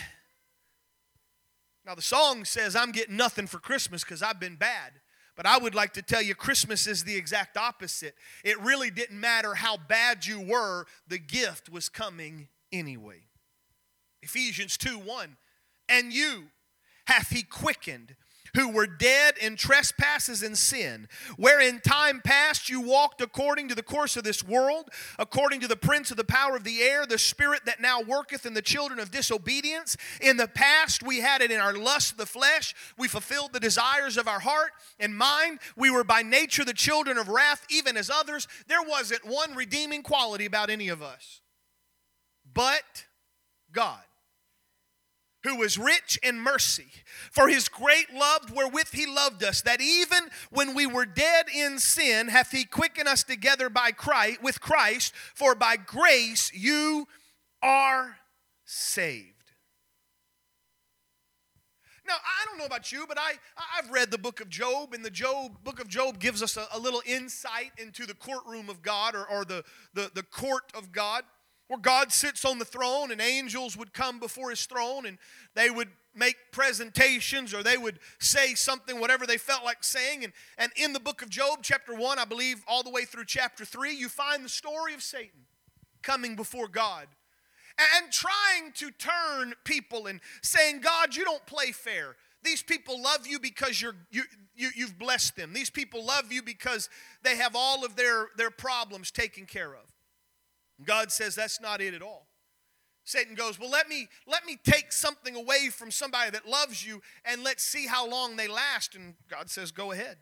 Now, 1.86 1.94
the 1.94 2.02
song 2.02 2.46
says, 2.46 2.76
I'm 2.76 2.92
getting 2.92 3.16
nothing 3.16 3.46
for 3.46 3.60
Christmas 3.60 4.04
because 4.04 4.24
I've 4.24 4.40
been 4.40 4.56
bad. 4.56 4.94
But 5.36 5.46
I 5.46 5.58
would 5.58 5.76
like 5.76 5.94
to 5.94 6.02
tell 6.02 6.22
you, 6.22 6.34
Christmas 6.34 6.88
is 6.88 7.04
the 7.04 7.16
exact 7.16 7.58
opposite. 7.58 8.16
It 8.44 8.60
really 8.60 8.90
didn't 8.90 9.20
matter 9.20 9.54
how 9.54 9.78
bad 9.78 10.26
you 10.26 10.42
were, 10.42 10.86
the 11.08 11.20
gift 11.20 11.70
was 11.70 11.90
coming 11.90 12.48
anyway. 12.72 13.28
Ephesians 14.24 14.78
2 14.78 14.98
1. 14.98 15.38
And 15.90 16.12
you 16.12 16.46
hath 17.06 17.30
he 17.30 17.44
quickened 17.44 18.16
who 18.56 18.70
were 18.70 18.88
dead 18.88 19.36
in 19.42 19.56
trespasses 19.56 20.44
and 20.44 20.58
sin, 20.58 21.08
wherein 21.38 21.80
time 21.80 22.22
past 22.24 22.70
you 22.70 22.80
walked 22.82 23.22
according 23.22 23.68
to 23.70 23.76
the 23.76 23.84
course 23.84 24.16
of 24.16 24.24
this 24.24 24.44
world, 24.44 24.90
according 25.18 25.60
to 25.60 25.68
the 25.68 25.76
prince 25.76 26.12
of 26.12 26.18
the 26.18 26.24
power 26.24 26.56
of 26.56 26.64
the 26.64 26.82
air, 26.82 27.06
the 27.06 27.18
spirit 27.18 27.62
that 27.66 27.82
now 27.82 28.02
worketh 28.02 28.46
in 28.46 28.54
the 28.54 28.62
children 28.62 29.00
of 29.00 29.12
disobedience. 29.12 29.98
In 30.22 30.38
the 30.38 30.48
past 30.48 31.02
we 31.02 31.20
had 31.20 31.42
it 31.42 31.52
in 31.52 31.60
our 31.60 31.74
lust 31.74 32.12
of 32.12 32.18
the 32.18 32.26
flesh, 32.26 32.76
we 32.98 33.08
fulfilled 33.08 33.54
the 33.54 33.60
desires 33.60 34.18
of 34.18 34.28
our 34.28 34.40
heart 34.40 34.72
and 35.00 35.18
mind. 35.18 35.60
We 35.76 35.90
were 35.90 36.04
by 36.04 36.22
nature 36.22 36.64
the 36.64 36.74
children 36.74 37.18
of 37.18 37.30
wrath, 37.30 37.66
even 37.70 37.98
as 37.98 38.10
others. 38.10 38.48
There 38.68 38.84
wasn't 38.84 39.26
one 39.26 39.56
redeeming 39.56 40.04
quality 40.04 40.46
about 40.46 40.70
any 40.70 40.90
of 40.90 41.02
us. 41.02 41.42
But 42.54 43.06
God 43.72 44.04
who 45.44 45.58
was 45.58 45.78
rich 45.78 46.18
in 46.24 46.40
mercy, 46.40 46.88
for 47.32 47.48
his 47.48 47.68
great 47.68 48.14
love 48.14 48.52
wherewith 48.52 48.90
he 48.94 49.06
loved 49.06 49.44
us, 49.44 49.62
that 49.62 49.82
even 49.82 50.30
when 50.50 50.74
we 50.74 50.86
were 50.86 51.06
dead 51.06 51.46
in 51.54 51.80
sin, 51.80 52.30
hath 52.30 52.52
he 52.52 52.64
quickened 52.64 53.08
us 53.08 53.24
together 53.24 53.70
by 53.70 53.92
Christ 53.92 54.42
with 54.42 54.62
Christ, 54.62 55.14
for 55.36 55.54
by 55.54 55.76
grace 55.76 56.52
you 56.54 57.08
are 57.62 58.18
saved. 58.66 59.30
Now, 62.06 62.16
I 62.16 62.46
don't 62.46 62.58
know 62.58 62.66
about 62.66 62.92
you, 62.92 63.06
but 63.08 63.18
I, 63.18 63.34
I've 63.78 63.90
read 63.90 64.12
the 64.12 64.18
book 64.18 64.42
of 64.42 64.50
Job, 64.50 64.94
and 64.94 65.06
the 65.06 65.10
Job, 65.10 65.64
book 65.64 65.80
of 65.80 65.88
Job 65.88 66.20
gives 66.20 66.44
us 66.44 66.58
a, 66.58 66.68
a 66.74 66.80
little 66.80 67.02
insight 67.06 67.72
into 67.78 68.06
the 68.06 68.14
courtroom 68.14 68.70
of 68.70 68.82
God 68.82 69.16
or, 69.16 69.26
or 69.30 69.46
the, 69.46 69.64
the, 69.94 70.12
the 70.14 70.24
court 70.24 70.64
of 70.76 70.92
God 70.92 71.24
where 71.74 71.82
God 71.82 72.12
sits 72.12 72.46
on 72.46 72.60
the 72.60 72.66
throne 72.66 73.12
and 73.12 73.20
angels 73.20 73.76
would 73.76 73.94
come 73.94 74.20
before 74.20 74.52
his 74.52 74.64
throne 74.68 75.08
and 75.08 75.18
they 75.56 75.72
would 75.72 75.90
make 76.16 76.36
presentations 76.52 77.52
or 77.52 77.64
they 77.64 77.78
would 77.78 77.98
say 78.20 78.54
something, 78.54 79.00
whatever 79.00 79.26
they 79.26 79.40
felt 79.40 79.66
like 79.66 79.84
saying. 79.84 80.24
And, 80.24 80.34
and 80.60 80.72
in 80.76 80.94
the 80.94 81.00
book 81.00 81.24
of 81.24 81.30
Job, 81.30 81.60
chapter 81.64 81.96
1, 81.96 82.20
I 82.20 82.26
believe, 82.26 82.64
all 82.68 82.84
the 82.84 82.92
way 82.92 83.06
through 83.06 83.26
chapter 83.26 83.66
3, 83.66 83.92
you 83.92 84.08
find 84.08 84.46
the 84.46 84.50
story 84.50 84.94
of 84.94 85.02
Satan 85.02 85.48
coming 86.04 86.36
before 86.36 86.68
God 86.68 87.08
and 87.96 88.12
trying 88.12 88.72
to 88.76 88.92
turn 88.92 89.56
people 89.64 90.06
and 90.06 90.20
saying, 90.44 90.82
God, 90.82 91.16
you 91.16 91.26
don't 91.26 91.46
play 91.48 91.72
fair. 91.72 92.16
These 92.44 92.62
people 92.62 93.02
love 93.02 93.26
you 93.26 93.40
because 93.40 93.82
you're, 93.82 93.96
you, 94.12 94.22
you, 94.56 94.70
you've 94.76 95.00
blessed 95.00 95.38
them. 95.38 95.54
These 95.54 95.72
people 95.72 96.06
love 96.06 96.32
you 96.32 96.44
because 96.44 96.88
they 97.24 97.36
have 97.38 97.56
all 97.56 97.84
of 97.84 97.96
their, 97.96 98.28
their 98.38 98.52
problems 98.52 99.10
taken 99.10 99.48
care 99.48 99.74
of. 99.74 99.93
God 100.84 101.12
says 101.12 101.36
that's 101.36 101.62
not 101.62 101.82
it 101.82 101.94
at 101.94 102.02
all. 102.02 102.28
Satan 103.06 103.36
goes, 103.36 103.60
"Well, 103.60 103.70
let 103.70 103.90
me 103.90 104.08
let 104.26 104.46
me 104.46 104.58
take 104.64 104.92
something 104.92 105.36
away 105.36 105.70
from 105.70 105.92
somebody 105.92 106.32
that 106.32 106.48
loves 106.48 106.86
you 106.86 107.02
and 107.26 107.44
let's 107.44 107.64
see 107.64 107.88
how 107.88 108.08
long 108.08 108.36
they 108.36 108.48
last." 108.48 108.96
And 108.96 109.16
God 109.28 109.50
says, 109.50 109.72
"Go 109.72 109.92
ahead." 109.92 110.20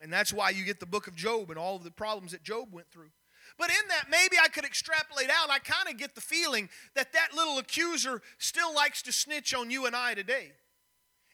And 0.00 0.12
that's 0.12 0.32
why 0.32 0.50
you 0.50 0.64
get 0.64 0.80
the 0.80 0.86
book 0.86 1.06
of 1.06 1.14
Job 1.14 1.50
and 1.50 1.58
all 1.58 1.76
of 1.76 1.84
the 1.84 1.90
problems 1.90 2.32
that 2.32 2.42
Job 2.42 2.72
went 2.72 2.90
through. 2.90 3.12
But 3.58 3.70
in 3.70 3.88
that, 3.88 4.08
maybe 4.08 4.38
I 4.38 4.48
could 4.48 4.64
extrapolate 4.64 5.30
out. 5.30 5.50
I 5.50 5.58
kind 5.58 5.88
of 5.88 5.96
get 5.96 6.14
the 6.14 6.20
feeling 6.20 6.70
that 6.94 7.12
that 7.12 7.34
little 7.34 7.58
accuser 7.58 8.22
still 8.38 8.74
likes 8.74 9.02
to 9.02 9.12
snitch 9.12 9.52
on 9.52 9.70
you 9.70 9.86
and 9.86 9.94
I 9.94 10.14
today 10.14 10.52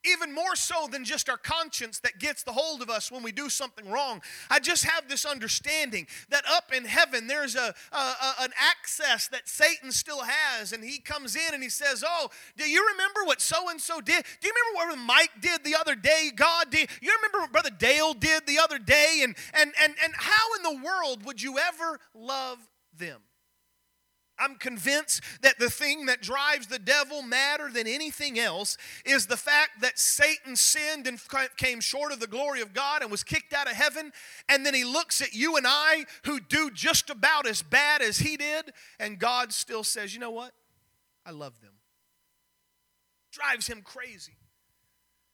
even 0.04 0.34
more 0.34 0.54
so 0.56 0.88
than 0.90 1.04
just 1.04 1.28
our 1.28 1.36
conscience 1.36 2.00
that 2.00 2.18
gets 2.18 2.42
the 2.42 2.52
hold 2.52 2.82
of 2.82 2.90
us 2.90 3.10
when 3.10 3.22
we 3.22 3.32
do 3.32 3.48
something 3.48 3.88
wrong. 3.90 4.20
I 4.50 4.58
just 4.58 4.84
have 4.84 5.08
this 5.08 5.24
understanding 5.24 6.06
that 6.30 6.44
up 6.48 6.72
in 6.74 6.84
heaven 6.84 7.26
there's 7.26 7.54
a, 7.54 7.74
a, 7.92 7.96
a, 7.96 8.34
an 8.40 8.50
access 8.58 9.28
that 9.28 9.48
Satan 9.48 9.92
still 9.92 10.22
has, 10.22 10.72
and 10.72 10.84
he 10.84 10.98
comes 10.98 11.36
in 11.36 11.54
and 11.54 11.62
he 11.62 11.68
says, 11.68 12.04
"Oh, 12.06 12.30
do 12.56 12.68
you 12.68 12.86
remember 12.92 13.24
what 13.24 13.40
so 13.40 13.68
and 13.68 13.80
so 13.80 14.00
did? 14.00 14.24
Do 14.40 14.48
you 14.48 14.54
remember 14.74 14.92
what 14.92 15.06
Mike 15.06 15.40
did 15.40 15.64
the 15.64 15.74
other 15.74 15.94
day? 15.94 16.30
God 16.34 16.70
did. 16.70 16.88
You 17.00 17.14
remember 17.16 17.40
what 17.40 17.52
Brother 17.52 17.70
Dale 17.76 18.14
did 18.14 18.46
the 18.46 18.58
other 18.58 18.78
day? 18.78 19.20
And 19.22 19.36
and 19.54 19.72
and 19.80 19.94
and 20.02 20.12
how 20.16 20.54
in 20.56 20.62
the 20.62 20.84
world 20.84 21.24
would 21.24 21.42
you 21.42 21.58
ever 21.58 22.00
love 22.14 22.58
them?" 22.96 23.20
I'm 24.38 24.56
convinced 24.56 25.22
that 25.42 25.58
the 25.58 25.70
thing 25.70 26.06
that 26.06 26.22
drives 26.22 26.66
the 26.66 26.78
devil 26.78 27.22
madder 27.22 27.70
than 27.72 27.86
anything 27.86 28.38
else 28.38 28.76
is 29.04 29.26
the 29.26 29.36
fact 29.36 29.80
that 29.80 29.98
Satan 29.98 30.56
sinned 30.56 31.06
and 31.06 31.20
came 31.56 31.80
short 31.80 32.12
of 32.12 32.20
the 32.20 32.26
glory 32.26 32.60
of 32.60 32.72
God 32.72 33.02
and 33.02 33.10
was 33.10 33.24
kicked 33.24 33.52
out 33.52 33.68
of 33.68 33.74
heaven. 33.74 34.12
And 34.48 34.64
then 34.64 34.74
he 34.74 34.84
looks 34.84 35.20
at 35.20 35.34
you 35.34 35.56
and 35.56 35.66
I 35.68 36.06
who 36.24 36.40
do 36.40 36.70
just 36.70 37.10
about 37.10 37.46
as 37.46 37.62
bad 37.62 38.02
as 38.02 38.18
he 38.18 38.36
did, 38.36 38.72
and 38.98 39.18
God 39.18 39.52
still 39.52 39.84
says, 39.84 40.14
You 40.14 40.20
know 40.20 40.30
what? 40.30 40.52
I 41.26 41.30
love 41.30 41.60
them. 41.60 41.74
Drives 43.32 43.66
him 43.66 43.82
crazy. 43.82 44.36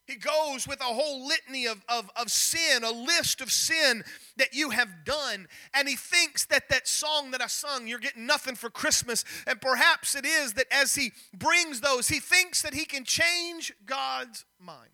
He 0.06 0.16
goes 0.16 0.68
with 0.68 0.80
a 0.80 0.84
whole 0.84 1.26
litany 1.26 1.66
of, 1.66 1.82
of, 1.88 2.10
of 2.14 2.30
sin, 2.30 2.84
a 2.84 2.90
list 2.90 3.40
of 3.40 3.50
sin 3.50 4.04
that 4.36 4.52
you 4.52 4.70
have 4.70 5.04
done. 5.04 5.48
And 5.72 5.88
he 5.88 5.96
thinks 5.96 6.44
that 6.46 6.68
that 6.68 6.86
song 6.86 7.30
that 7.30 7.40
I 7.40 7.46
sung, 7.46 7.86
You're 7.86 7.98
Getting 7.98 8.26
Nothing 8.26 8.54
for 8.54 8.68
Christmas, 8.68 9.24
and 9.46 9.60
perhaps 9.62 10.14
it 10.14 10.26
is 10.26 10.52
that 10.54 10.66
as 10.70 10.94
he 10.94 11.12
brings 11.32 11.80
those, 11.80 12.08
he 12.08 12.20
thinks 12.20 12.60
that 12.62 12.74
he 12.74 12.84
can 12.84 13.04
change 13.04 13.72
God's 13.86 14.44
mind. 14.60 14.90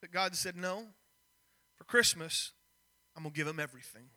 But 0.00 0.10
God 0.10 0.34
said, 0.34 0.56
No, 0.56 0.86
for 1.78 1.84
Christmas, 1.84 2.50
I'm 3.16 3.22
going 3.22 3.32
to 3.32 3.36
give 3.36 3.46
him 3.46 3.60
everything. 3.60 4.08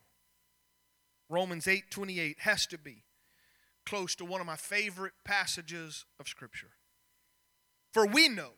Romans 1.29 1.67
8 1.67 1.91
28 1.91 2.37
has 2.39 2.65
to 2.67 2.79
be 2.79 3.03
close 3.85 4.15
to 4.15 4.25
one 4.25 4.41
of 4.41 4.47
my 4.47 4.55
favorite 4.55 5.13
passages 5.23 6.05
of 6.19 6.27
Scripture. 6.27 6.71
For 7.91 8.07
we 8.07 8.29
know 8.29 8.53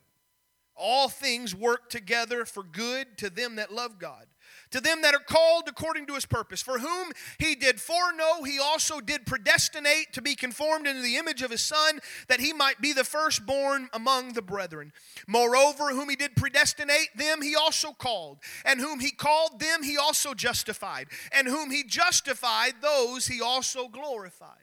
all 0.76 1.10
things 1.10 1.56
work 1.56 1.90
together 1.90 2.46
for 2.46 2.64
good 2.64 3.18
to 3.18 3.30
them 3.30 3.56
that 3.56 3.74
love 3.74 3.98
God, 4.00 4.28
to 4.72 4.82
them 4.82 5.02
that 5.02 5.14
are 5.14 5.20
called 5.20 5.64
according 5.68 6.06
to 6.08 6.16
his 6.16 6.26
purpose, 6.26 6.62
for 6.62 6.80
whom 6.80 7.12
he 7.40 7.56
did 7.56 7.80
foreknow, 7.80 8.44
he 8.44 8.60
also 8.60 9.00
did 9.00 9.26
predestinate 9.26 10.12
to 10.14 10.22
be 10.22 10.36
conformed 10.36 10.88
into 10.88 11.02
the 11.02 11.18
image 11.18 11.42
of 11.42 11.52
his 11.52 11.62
Son, 11.62 12.00
that 12.28 12.40
he 12.40 12.52
might 12.52 12.82
be 12.82 12.94
the 12.94 13.04
firstborn 13.04 13.90
among 13.94 14.34
the 14.34 14.42
brethren. 14.42 14.92
Moreover, 15.28 15.90
whom 15.90 16.10
he 16.10 16.16
did 16.16 16.36
predestinate, 16.36 17.16
them 17.16 17.42
he 17.42 17.56
also 17.56 17.92
called, 17.94 18.40
and 18.66 18.80
whom 18.80 19.00
he 19.00 19.12
called, 19.12 19.60
them 19.60 19.84
he 19.84 19.98
also 19.98 20.34
justified, 20.34 21.08
and 21.32 21.48
whom 21.48 21.72
he 21.72 21.84
justified, 21.84 22.74
those 22.82 23.28
he 23.28 23.42
also 23.42 23.88
glorified. 23.88 24.58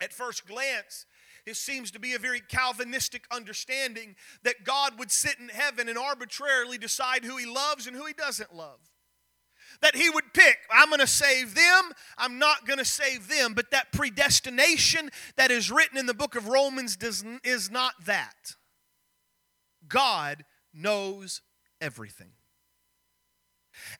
At 0.00 0.12
first 0.12 0.46
glance, 0.46 1.06
it 1.48 1.56
seems 1.56 1.90
to 1.92 1.98
be 1.98 2.14
a 2.14 2.18
very 2.18 2.40
Calvinistic 2.40 3.24
understanding 3.30 4.14
that 4.42 4.64
God 4.64 4.98
would 4.98 5.10
sit 5.10 5.38
in 5.38 5.48
heaven 5.48 5.88
and 5.88 5.96
arbitrarily 5.96 6.78
decide 6.78 7.24
who 7.24 7.36
he 7.36 7.46
loves 7.46 7.86
and 7.86 7.96
who 7.96 8.06
he 8.06 8.12
doesn't 8.12 8.54
love. 8.54 8.78
That 9.80 9.96
he 9.96 10.10
would 10.10 10.34
pick, 10.34 10.58
I'm 10.70 10.88
going 10.88 11.00
to 11.00 11.06
save 11.06 11.54
them, 11.54 11.92
I'm 12.16 12.38
not 12.38 12.66
going 12.66 12.78
to 12.78 12.84
save 12.84 13.28
them. 13.28 13.54
But 13.54 13.70
that 13.70 13.92
predestination 13.92 15.10
that 15.36 15.50
is 15.50 15.70
written 15.70 15.98
in 15.98 16.06
the 16.06 16.14
book 16.14 16.34
of 16.34 16.48
Romans 16.48 16.96
does, 16.96 17.24
is 17.44 17.70
not 17.70 17.92
that. 18.06 18.56
God 19.86 20.44
knows 20.74 21.42
everything. 21.80 22.32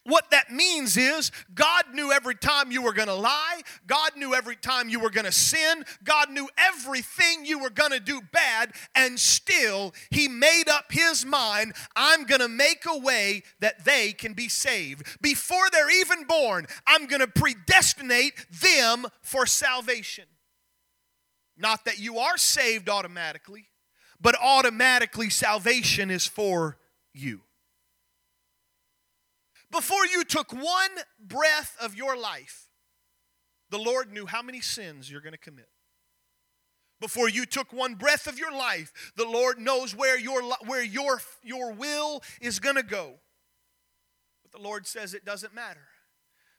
What 0.04 0.30
that 0.30 0.50
means 0.50 0.96
is 0.96 1.30
God 1.54 1.84
knew 1.92 2.12
every 2.12 2.34
time 2.34 2.70
you 2.70 2.82
were 2.82 2.92
going 2.92 3.08
to 3.08 3.14
lie. 3.14 3.60
God 3.86 4.10
knew 4.16 4.34
every 4.34 4.56
time 4.56 4.88
you 4.88 5.00
were 5.00 5.10
going 5.10 5.26
to 5.26 5.32
sin. 5.32 5.84
God 6.04 6.30
knew 6.30 6.48
everything 6.56 7.44
you 7.44 7.58
were 7.58 7.70
going 7.70 7.92
to 7.92 8.00
do 8.00 8.20
bad. 8.32 8.72
And 8.94 9.18
still, 9.18 9.94
He 10.10 10.28
made 10.28 10.68
up 10.68 10.90
His 10.90 11.24
mind 11.24 11.74
I'm 11.96 12.24
going 12.24 12.40
to 12.40 12.48
make 12.48 12.84
a 12.86 12.98
way 12.98 13.42
that 13.60 13.84
they 13.84 14.12
can 14.12 14.32
be 14.32 14.48
saved. 14.48 15.06
Before 15.20 15.68
they're 15.70 16.00
even 16.00 16.24
born, 16.24 16.66
I'm 16.86 17.06
going 17.06 17.20
to 17.20 17.26
predestinate 17.26 18.34
them 18.50 19.06
for 19.22 19.46
salvation. 19.46 20.24
Not 21.56 21.84
that 21.86 21.98
you 21.98 22.18
are 22.18 22.36
saved 22.36 22.88
automatically, 22.88 23.68
but 24.20 24.36
automatically 24.40 25.30
salvation 25.30 26.10
is 26.10 26.26
for 26.26 26.78
you. 27.12 27.40
Before 29.70 30.06
you 30.06 30.24
took 30.24 30.52
one 30.52 30.90
breath 31.20 31.76
of 31.80 31.94
your 31.94 32.16
life, 32.16 32.68
the 33.70 33.78
Lord 33.78 34.12
knew 34.12 34.26
how 34.26 34.42
many 34.42 34.60
sins 34.60 35.10
you're 35.10 35.20
going 35.20 35.32
to 35.32 35.38
commit. 35.38 35.68
Before 37.00 37.28
you 37.28 37.46
took 37.46 37.72
one 37.72 37.94
breath 37.94 38.26
of 38.26 38.38
your 38.38 38.50
life, 38.50 39.12
the 39.16 39.28
Lord 39.28 39.58
knows 39.58 39.94
where 39.94 40.18
your, 40.18 40.42
where 40.66 40.82
your, 40.82 41.20
your 41.42 41.72
will 41.72 42.22
is 42.40 42.58
going 42.58 42.76
to 42.76 42.82
go. 42.82 43.14
But 44.42 44.58
the 44.58 44.66
Lord 44.66 44.86
says 44.86 45.14
it 45.14 45.24
doesn't 45.24 45.54
matter 45.54 45.86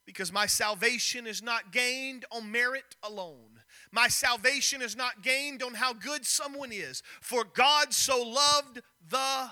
because 0.05 0.31
my 0.31 0.45
salvation 0.45 1.27
is 1.27 1.41
not 1.41 1.71
gained 1.71 2.25
on 2.31 2.51
merit 2.51 2.95
alone. 3.03 3.59
My 3.91 4.07
salvation 4.07 4.81
is 4.81 4.95
not 4.95 5.21
gained 5.23 5.61
on 5.61 5.73
how 5.73 5.93
good 5.93 6.25
someone 6.25 6.71
is. 6.71 7.03
For 7.21 7.43
God 7.43 7.93
so 7.93 8.23
loved 8.23 8.81
the 9.09 9.51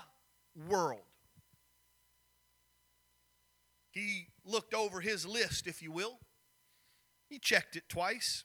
world 0.68 1.07
he 3.98 4.28
looked 4.44 4.74
over 4.74 5.00
his 5.00 5.26
list, 5.26 5.66
if 5.66 5.82
you 5.82 5.92
will. 5.92 6.18
He 7.28 7.38
checked 7.38 7.76
it 7.76 7.88
twice. 7.88 8.44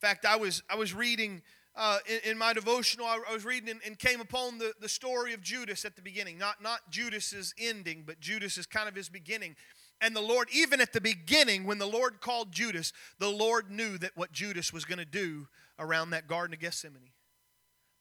In 0.00 0.08
fact, 0.08 0.24
I 0.24 0.36
was, 0.36 0.62
I 0.70 0.76
was 0.76 0.94
reading 0.94 1.42
uh, 1.76 1.98
in, 2.06 2.32
in, 2.32 2.38
my 2.38 2.52
devotional, 2.52 3.06
I, 3.06 3.32
was 3.32 3.44
reading 3.44 3.70
and, 3.70 3.80
and, 3.86 3.98
came 3.98 4.20
upon 4.20 4.58
the, 4.58 4.72
the 4.80 4.88
story 4.88 5.34
of 5.34 5.40
Judas 5.40 5.84
at 5.84 5.94
the 5.94 6.02
beginning. 6.02 6.36
Not, 6.36 6.60
not 6.60 6.80
Judas's 6.90 7.54
ending, 7.58 8.02
but 8.04 8.20
Judas 8.20 8.58
is 8.58 8.66
kind 8.66 8.88
of 8.88 8.94
his 8.94 9.08
beginning. 9.08 9.54
And 10.00 10.14
the 10.14 10.20
Lord, 10.20 10.48
even 10.52 10.80
at 10.80 10.92
the 10.92 11.00
beginning, 11.00 11.64
when 11.64 11.78
the 11.78 11.86
Lord 11.86 12.20
called 12.20 12.50
Judas, 12.52 12.92
the 13.18 13.30
Lord 13.30 13.70
knew 13.70 13.98
that 13.98 14.16
what 14.16 14.32
Judas 14.32 14.72
was 14.72 14.84
going 14.84 14.98
to 14.98 15.04
do 15.04 15.46
around 15.78 16.10
that 16.10 16.26
Garden 16.26 16.54
of 16.54 16.60
Gethsemane. 16.60 17.12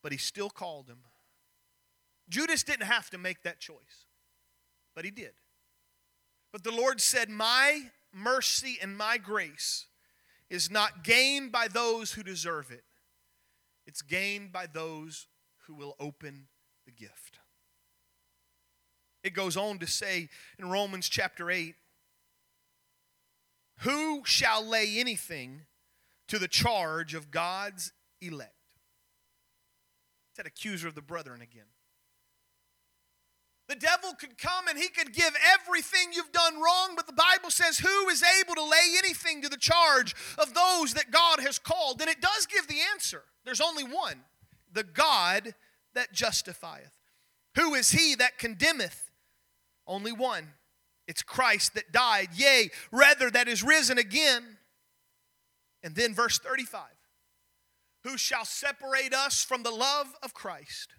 But 0.02 0.14
he 0.14 0.18
still 0.18 0.50
called 0.50 0.90
him. 0.90 1.00
Judas 2.28 2.64
didn't 2.64 2.88
have 2.88 3.10
to 3.12 3.18
make 3.18 3.44
that 3.44 3.60
choice 3.60 4.08
but 5.00 5.06
he 5.06 5.12
did. 5.12 5.32
But 6.52 6.66
the 6.66 6.74
Lord 6.74 7.00
said, 7.00 7.30
My 7.30 7.84
mercy 8.14 8.78
and 8.82 8.98
my 8.98 9.18
grace 9.18 9.86
is 10.50 10.70
not 10.70 11.06
gained 11.06 11.54
by 11.54 11.70
those 11.70 12.12
who 12.12 12.22
deserve 12.22 12.70
it, 12.70 12.84
it's 13.88 14.02
gained 14.02 14.52
by 14.52 14.66
those 14.66 15.28
who 15.68 15.74
will 15.74 15.96
open 16.02 16.48
the 16.86 16.92
gift. 16.92 17.40
It 19.24 19.34
goes 19.34 19.56
on 19.56 19.80
to 19.80 19.88
say 19.88 20.28
in 20.58 20.70
Romans 20.70 21.08
chapter 21.08 21.50
8 21.50 21.76
Who 23.84 24.24
shall 24.26 24.66
lay 24.66 25.00
anything 25.00 25.62
to 26.28 26.38
the 26.38 26.50
charge 26.50 27.14
of 27.14 27.32
God's 27.32 27.94
elect? 28.20 28.52
It's 30.32 30.38
that 30.40 30.46
accuser 30.46 30.90
of 30.90 30.96
the 30.96 31.02
brethren 31.02 31.42
again. 31.42 31.68
The 33.70 33.76
devil 33.76 34.14
could 34.20 34.40
come 34.40 34.68
and 34.68 34.80
he 34.80 34.90
could 34.90 35.14
give 35.14 35.32
everything 35.54 36.10
you've 36.12 36.32
done 36.32 36.56
wrong, 36.56 36.94
but 36.96 37.06
the 37.06 37.14
Bible 37.14 37.52
says, 37.52 37.78
Who 37.78 38.10
is 38.10 38.24
able 38.42 38.56
to 38.56 38.64
lay 38.64 38.98
anything 38.98 39.44
to 39.44 39.50
the 39.50 39.58
charge 39.58 40.16
of 40.40 40.56
those 40.56 40.96
that 40.96 41.12
God 41.12 41.40
has 41.40 41.60
called? 41.60 42.02
And 42.02 42.10
it 42.10 42.20
does 42.20 42.48
give 42.48 42.68
the 42.68 42.80
answer. 42.92 43.22
There's 43.46 43.62
only 43.62 43.84
one 43.84 44.22
the 44.74 44.84
God 44.84 45.54
that 45.94 46.14
justifieth. 46.14 46.96
Who 47.56 47.76
is 47.76 47.92
he 47.92 48.16
that 48.16 48.40
condemneth? 48.40 49.12
Only 49.86 50.12
one. 50.12 50.48
It's 51.08 51.22
Christ 51.22 51.76
that 51.76 51.92
died, 51.92 52.30
yea, 52.36 52.70
rather, 52.92 53.30
that 53.30 53.48
is 53.48 53.64
risen 53.64 54.00
again. 54.00 54.58
And 55.84 55.96
then 55.96 56.16
verse 56.16 56.40
35 56.40 56.82
Who 58.04 58.18
shall 58.18 58.46
separate 58.46 59.14
us 59.14 59.44
from 59.44 59.62
the 59.62 59.72
love 59.72 60.08
of 60.24 60.34
Christ? 60.34 60.90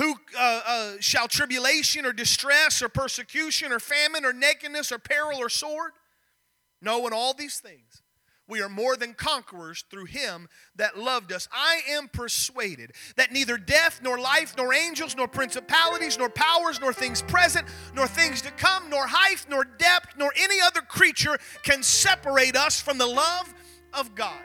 Who 0.00 0.14
uh, 0.38 0.60
uh, 0.66 0.92
shall 1.00 1.28
tribulation 1.28 2.06
or 2.06 2.14
distress 2.14 2.80
or 2.80 2.88
persecution 2.88 3.70
or 3.70 3.78
famine 3.78 4.24
or 4.24 4.32
nakedness 4.32 4.90
or 4.92 4.98
peril 4.98 5.38
or 5.38 5.50
sword? 5.50 5.92
No, 6.80 7.06
in 7.06 7.12
all 7.12 7.34
these 7.34 7.58
things, 7.58 8.00
we 8.48 8.62
are 8.62 8.70
more 8.70 8.96
than 8.96 9.12
conquerors 9.12 9.84
through 9.90 10.06
him 10.06 10.48
that 10.74 10.96
loved 10.96 11.32
us. 11.32 11.48
I 11.52 11.82
am 11.90 12.08
persuaded 12.08 12.92
that 13.16 13.30
neither 13.30 13.58
death, 13.58 14.00
nor 14.02 14.18
life, 14.18 14.54
nor 14.56 14.72
angels, 14.72 15.14
nor 15.14 15.28
principalities, 15.28 16.18
nor 16.18 16.30
powers, 16.30 16.80
nor 16.80 16.94
things 16.94 17.20
present, 17.20 17.66
nor 17.94 18.06
things 18.06 18.40
to 18.40 18.50
come, 18.52 18.88
nor 18.88 19.06
height, 19.06 19.44
nor 19.50 19.64
depth, 19.64 20.16
nor 20.16 20.32
any 20.34 20.62
other 20.62 20.80
creature 20.80 21.36
can 21.62 21.82
separate 21.82 22.56
us 22.56 22.80
from 22.80 22.96
the 22.96 23.06
love 23.06 23.52
of 23.92 24.14
God. 24.14 24.40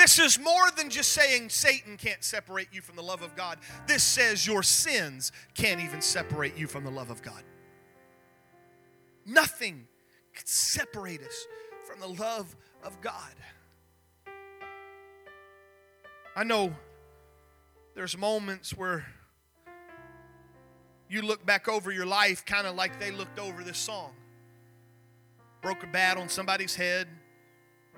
This 0.00 0.18
is 0.18 0.40
more 0.40 0.70
than 0.78 0.88
just 0.88 1.12
saying 1.12 1.50
Satan 1.50 1.98
can't 1.98 2.24
separate 2.24 2.68
you 2.72 2.80
from 2.80 2.96
the 2.96 3.02
love 3.02 3.20
of 3.20 3.36
God. 3.36 3.58
This 3.86 4.02
says 4.02 4.46
your 4.46 4.62
sins 4.62 5.30
can't 5.52 5.78
even 5.78 6.00
separate 6.00 6.56
you 6.56 6.66
from 6.66 6.84
the 6.84 6.90
love 6.90 7.10
of 7.10 7.20
God. 7.20 7.42
Nothing 9.26 9.86
can 10.32 10.46
separate 10.46 11.20
us 11.20 11.46
from 11.84 12.00
the 12.00 12.22
love 12.22 12.56
of 12.82 12.98
God. 13.02 13.34
I 16.34 16.44
know 16.44 16.72
there's 17.94 18.16
moments 18.16 18.74
where 18.74 19.04
you 21.10 21.20
look 21.20 21.44
back 21.44 21.68
over 21.68 21.92
your 21.92 22.06
life 22.06 22.46
kind 22.46 22.66
of 22.66 22.74
like 22.74 22.98
they 22.98 23.10
looked 23.10 23.38
over 23.38 23.62
this 23.62 23.76
song. 23.76 24.12
Broke 25.60 25.82
a 25.82 25.88
bat 25.88 26.16
on 26.16 26.30
somebody's 26.30 26.74
head, 26.74 27.06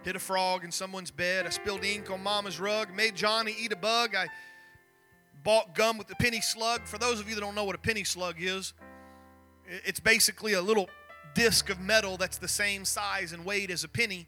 hit 0.05 0.17
a 0.17 0.19
frog 0.19 0.65
in 0.65 0.73
someone's 0.73 1.11
bed. 1.11 1.47
I 1.47 1.51
spilled 1.51 1.85
ink 1.85 2.11
on 2.11 2.23
mama's 2.23 2.59
rug, 2.59 2.95
made 2.95 3.15
Johnny 3.15 3.55
eat 3.59 3.73
a 3.73 3.77
bug. 3.77 4.15
I 4.15 4.29
bought 5.45 5.75
gum 5.75 5.99
with 5.99 6.09
the 6.09 6.17
penny 6.17 6.41
slug. 6.41 6.87
For 6.87 6.99
those 6.99 7.21
of 7.21 7.29
you 7.29 7.35
that 7.35 7.41
don't 7.41 7.55
know 7.55 7.65
what 7.65 7.75
a 7.75 7.79
penny 7.79 8.05
slug 8.05 8.37
is, 8.39 8.73
it's 9.67 10.01
basically 10.01 10.55
a 10.55 10.63
little 10.63 10.89
disc 11.35 11.71
of 11.71 11.81
metal 11.81 12.17
that's 12.17 12.39
the 12.39 12.49
same 12.49 12.85
size 12.85 13.33
and 13.33 13.45
weight 13.45 13.71
as 13.71 13.85
a 13.85 13.89
penny. 13.89 14.27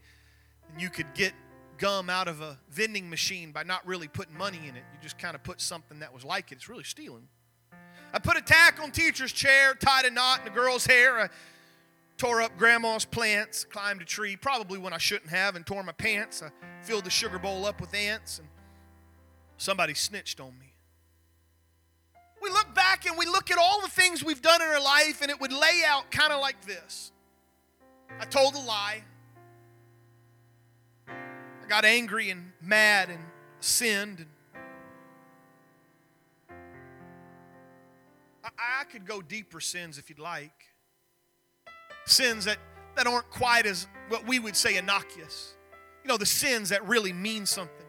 And 0.73 0.81
you 0.81 0.91
could 0.91 1.13
get 1.15 1.33
gum 1.77 2.09
out 2.09 2.29
of 2.29 2.41
a 2.41 2.59
vending 2.71 3.11
machine 3.11 3.53
by 3.53 3.65
not 3.65 3.87
really 3.87 4.09
putting 4.09 4.37
money 4.37 4.61
in 4.69 4.77
it. 4.77 4.85
You 4.93 4.99
just 5.03 5.19
kind 5.19 5.35
of 5.35 5.43
put 5.43 5.61
something 5.61 5.99
that 6.01 6.15
was 6.15 6.25
like 6.25 6.53
it. 6.53 6.57
It's 6.57 6.69
really 6.69 6.85
stealing. 6.85 7.29
I 8.13 8.21
put 8.21 8.37
a 8.37 8.41
tack 8.41 8.81
on 8.81 8.93
teacher's 8.93 9.33
chair, 9.33 9.75
tied 9.75 10.05
a 10.05 10.11
knot 10.11 10.39
in 10.39 10.45
the 10.45 10.51
girl's 10.51 10.87
hair. 10.87 11.19
I 11.19 11.29
tore 12.17 12.43
up 12.43 12.57
grandma's 12.57 13.05
plants, 13.05 13.65
climbed 13.65 14.03
a 14.03 14.05
tree, 14.05 14.37
probably 14.37 14.79
when 14.79 14.93
I 14.93 14.99
shouldn't 14.99 15.31
have, 15.31 15.57
and 15.57 15.67
tore 15.67 15.83
my 15.83 15.93
pants. 15.93 16.43
I 16.43 16.51
filled 16.83 17.05
the 17.05 17.11
sugar 17.11 17.39
bowl 17.39 17.67
up 17.67 17.81
with 17.81 17.95
ants, 17.95 18.39
and 18.39 18.49
somebody 19.57 19.95
snitched 19.95 20.41
on 20.41 20.59
me. 20.59 20.75
We 22.43 22.51
look 22.51 22.75
back 22.75 23.07
and 23.07 23.17
we 23.17 23.27
look 23.27 23.51
at 23.51 23.59
all 23.59 23.81
the 23.81 23.89
things 23.89 24.23
we've 24.23 24.43
done 24.43 24.61
in 24.61 24.69
our 24.69 24.83
life, 24.83 25.23
and 25.23 25.31
it 25.31 25.41
would 25.41 25.53
lay 25.53 25.83
out 25.87 26.11
kind 26.11 26.33
of 26.33 26.41
like 26.41 26.65
this 26.65 27.11
I 28.21 28.27
told 28.27 28.55
a 28.55 28.61
lie. 28.61 29.03
I 31.09 31.67
got 31.69 31.85
angry 31.85 32.31
and 32.31 32.53
mad 32.61 33.09
and 33.09 33.21
sinned. 33.61 34.19
And 34.19 34.29
I, 38.45 38.51
I 38.81 38.85
could 38.85 39.07
go 39.07 39.23
deeper 39.23 39.61
sins 39.61 39.99
if 39.99 40.11
you'd 40.11 40.19
like. 40.19 40.74
Sins 42.07 42.45
that, 42.45 42.59
that 42.97 43.07
aren't 43.07 43.31
quite 43.31 43.67
as 43.67 43.87
what 44.09 44.27
we 44.27 44.39
would 44.39 44.57
say 44.57 44.77
innocuous. 44.77 45.55
You 46.03 46.09
know, 46.09 46.17
the 46.17 46.27
sins 46.27 46.69
that 46.69 46.87
really 46.87 47.13
mean 47.13 47.47
something. 47.47 47.87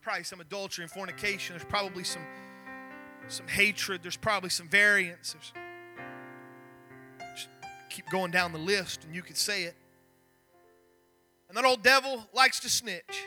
Probably 0.00 0.24
some 0.24 0.40
adultery 0.40 0.84
and 0.84 0.90
fornication. 0.90 1.54
There's 1.54 1.68
probably 1.68 2.04
some, 2.04 2.22
some 3.28 3.46
hatred. 3.46 4.02
There's 4.02 4.16
probably 4.16 4.50
some 4.50 4.68
variance. 4.68 5.34
There's, 5.34 5.52
just 7.34 7.48
keep 7.90 8.08
going 8.08 8.30
down 8.30 8.52
the 8.52 8.58
list 8.58 9.04
and 9.04 9.14
you 9.14 9.22
could 9.22 9.36
say 9.36 9.64
it. 9.64 9.74
And 11.48 11.56
that 11.56 11.64
old 11.64 11.82
devil 11.82 12.26
likes 12.32 12.60
to 12.60 12.68
snitch. 12.68 13.26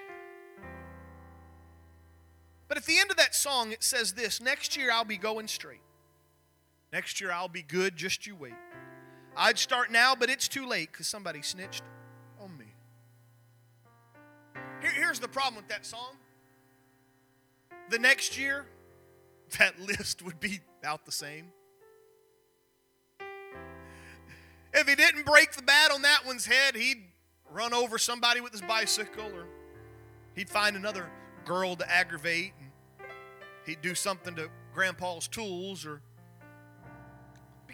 But 2.67 2.77
at 2.77 2.85
the 2.85 2.99
end 2.99 3.11
of 3.11 3.17
that 3.17 3.35
song, 3.35 3.71
it 3.71 3.83
says 3.83 4.13
this 4.13 4.39
Next 4.39 4.77
year 4.77 4.91
I'll 4.91 5.03
be 5.03 5.17
going 5.17 5.47
straight. 5.47 5.81
Next 6.93 7.19
year 7.19 7.31
I'll 7.31 7.49
be 7.49 7.63
good, 7.63 7.95
just 7.95 8.25
you 8.25 8.35
wait. 8.35 8.53
I'd 9.35 9.57
start 9.57 9.91
now, 9.91 10.15
but 10.15 10.29
it's 10.29 10.47
too 10.47 10.65
late 10.65 10.91
because 10.91 11.07
somebody 11.07 11.41
snitched 11.41 11.83
on 12.39 12.57
me. 12.57 12.65
Here, 14.81 14.91
here's 14.91 15.19
the 15.19 15.27
problem 15.27 15.55
with 15.55 15.69
that 15.69 15.85
song. 15.85 16.17
The 17.89 17.99
next 17.99 18.37
year, 18.37 18.65
that 19.59 19.79
list 19.79 20.21
would 20.21 20.39
be 20.39 20.59
about 20.81 21.05
the 21.05 21.11
same. 21.11 21.51
If 24.73 24.87
he 24.87 24.95
didn't 24.95 25.25
break 25.25 25.51
the 25.53 25.61
bat 25.61 25.91
on 25.91 26.01
that 26.03 26.25
one's 26.25 26.45
head, 26.45 26.75
he'd 26.75 27.03
run 27.49 27.73
over 27.73 27.97
somebody 27.97 28.39
with 28.39 28.53
his 28.53 28.61
bicycle 28.61 29.25
or 29.25 29.45
he'd 30.35 30.49
find 30.49 30.77
another 30.77 31.09
girl 31.45 31.75
to 31.75 31.91
aggravate 31.91 32.53
and 32.59 32.71
he'd 33.65 33.81
do 33.81 33.93
something 33.93 34.35
to 34.35 34.49
grandpa's 34.73 35.27
tools 35.27 35.85
or 35.85 36.01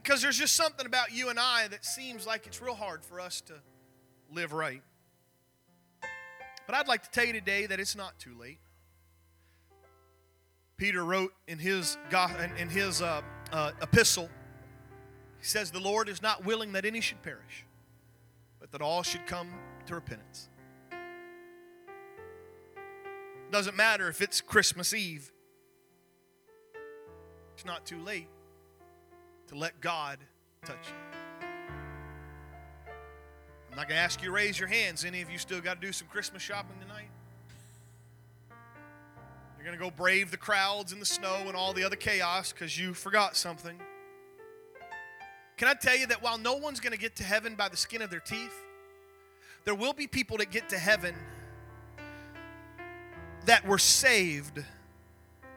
because 0.07 0.21
there's 0.21 0.37
just 0.37 0.55
something 0.55 0.85
about 0.85 1.11
you 1.11 1.27
and 1.27 1.37
I 1.37 1.67
that 1.67 1.83
seems 1.83 2.25
like 2.25 2.47
it's 2.47 2.61
real 2.61 2.75
hard 2.75 3.03
for 3.03 3.19
us 3.19 3.41
to 3.41 3.55
live 4.31 4.53
right. 4.53 4.81
But 6.65 6.75
I'd 6.75 6.87
like 6.87 7.03
to 7.03 7.11
tell 7.11 7.25
you 7.25 7.33
today 7.33 7.65
that 7.65 7.77
it's 7.77 7.95
not 7.95 8.17
too 8.17 8.33
late. 8.39 8.59
Peter 10.77 11.03
wrote 11.03 11.33
in 11.49 11.59
his 11.59 11.97
in 12.57 12.69
his 12.69 13.01
uh, 13.01 13.21
uh, 13.51 13.71
epistle, 13.81 14.29
he 15.39 15.45
says, 15.45 15.71
"The 15.71 15.79
Lord 15.79 16.07
is 16.07 16.21
not 16.21 16.45
willing 16.45 16.71
that 16.71 16.85
any 16.85 17.01
should 17.01 17.21
perish, 17.21 17.65
but 18.61 18.71
that 18.71 18.81
all 18.81 19.03
should 19.03 19.25
come 19.27 19.49
to 19.87 19.95
repentance." 19.95 20.47
Doesn't 23.51 23.75
matter 23.75 24.07
if 24.07 24.21
it's 24.21 24.39
Christmas 24.39 24.93
Eve. 24.93 25.33
It's 27.55 27.65
not 27.65 27.85
too 27.85 27.99
late 27.99 28.29
to 29.47 29.55
let 29.55 29.79
God 29.81 30.19
touch 30.65 30.87
you. 30.87 31.17
I'm 33.69 33.77
not 33.77 33.87
going 33.87 33.97
to 33.97 34.03
ask 34.03 34.21
you 34.21 34.27
to 34.27 34.33
raise 34.33 34.59
your 34.59 34.67
hands. 34.67 35.05
Any 35.05 35.21
of 35.21 35.29
you 35.29 35.37
still 35.37 35.61
got 35.61 35.79
to 35.79 35.87
do 35.87 35.93
some 35.93 36.07
Christmas 36.07 36.41
shopping 36.41 36.77
tonight? 36.81 37.09
You're 39.57 39.65
going 39.65 39.77
to 39.77 39.83
go 39.83 39.91
brave 39.91 40.31
the 40.31 40.37
crowds 40.37 40.91
and 40.91 41.01
the 41.01 41.05
snow 41.05 41.43
and 41.47 41.55
all 41.55 41.73
the 41.73 41.83
other 41.83 41.95
chaos 41.95 42.51
because 42.51 42.77
you 42.77 42.93
forgot 42.93 43.35
something. 43.35 43.77
Can 45.57 45.67
I 45.67 45.73
tell 45.73 45.97
you 45.97 46.07
that 46.07 46.21
while 46.21 46.37
no 46.37 46.55
one's 46.55 46.79
going 46.79 46.93
to 46.93 46.99
get 46.99 47.15
to 47.17 47.23
heaven 47.23 47.55
by 47.55 47.67
the 47.67 47.77
skin 47.77 48.01
of 48.01 48.09
their 48.09 48.19
teeth, 48.19 48.53
there 49.65 49.75
will 49.75 49.93
be 49.93 50.07
people 50.07 50.37
that 50.37 50.51
get 50.51 50.69
to 50.69 50.77
heaven 50.77 51.15
that 53.45 53.65
were 53.67 53.77
saved 53.77 54.63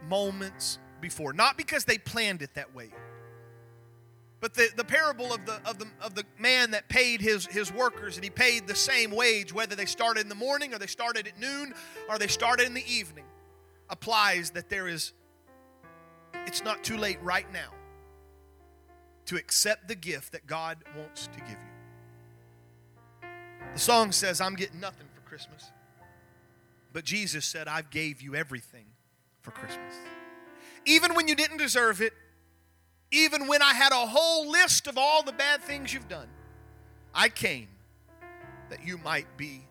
moments 0.09 0.79
before. 1.01 1.33
Not 1.33 1.57
because 1.57 1.85
they 1.85 1.99
planned 1.99 2.43
it 2.43 2.55
that 2.55 2.75
way. 2.75 2.91
But 4.41 4.55
the, 4.55 4.71
the 4.75 4.85
parable 4.85 5.33
of 5.35 5.45
the, 5.45 5.61
of, 5.67 5.79
the, 5.79 5.87
of 6.01 6.15
the 6.15 6.25
man 6.39 6.71
that 6.71 6.89
paid 6.89 7.21
his, 7.21 7.47
his 7.47 7.71
workers 7.71 8.17
and 8.17 8.25
he 8.25 8.31
paid 8.31 8.67
the 8.67 8.75
same 8.75 9.11
wage, 9.11 9.53
whether 9.53 9.77
they 9.77 9.85
started 9.85 10.23
in 10.23 10.29
the 10.31 10.35
morning 10.35 10.73
or 10.73 10.79
they 10.79 10.87
started 10.87 11.27
at 11.27 11.39
noon 11.39 11.75
or 12.09 12.19
they 12.19 12.27
started 12.27 12.67
in 12.67 12.73
the 12.73 12.85
evening, 12.91 13.25
applies 13.91 14.51
that 14.51 14.71
there 14.71 14.89
is, 14.89 15.13
it's 16.47 16.65
not 16.65 16.83
too 16.83 16.97
late 16.97 17.19
right 17.23 17.53
now 17.53 17.71
to 19.27 19.37
accept 19.37 19.89
the 19.89 19.95
gift 19.95 20.33
that 20.33 20.47
God 20.47 20.79
wants 20.97 21.27
to 21.27 21.39
give 21.41 21.51
you. 21.51 23.29
The 23.75 23.79
song 23.79 24.11
says, 24.11 24.41
I'm 24.41 24.57
getting 24.57 24.81
nothing 24.81 25.07
for 25.15 25.21
Christmas. 25.21 25.71
But 26.93 27.05
Jesus 27.05 27.45
said, 27.45 27.69
I've 27.69 27.91
gave 27.91 28.23
you 28.23 28.35
everything 28.35 28.87
for 29.43 29.51
Christmas. 29.51 29.95
Even 30.87 31.15
when 31.15 31.29
you 31.29 31.35
didn't 31.35 31.59
deserve 31.59 32.01
it, 32.01 32.15
even 33.11 33.47
when 33.47 33.63
I 33.63 33.75
had 33.75 33.93
a 33.93 34.07
whole 34.07 34.49
list 34.49 34.87
of 34.87 34.97
all 34.97 35.23
the 35.23 35.33
bad 35.33 35.63
things 35.63 35.93
you've 35.93 36.09
done, 36.09 36.29
I 37.15 37.29
came 37.29 37.69
that 38.69 38.87
you 38.87 38.99
might 38.99 39.27
be 39.37 39.67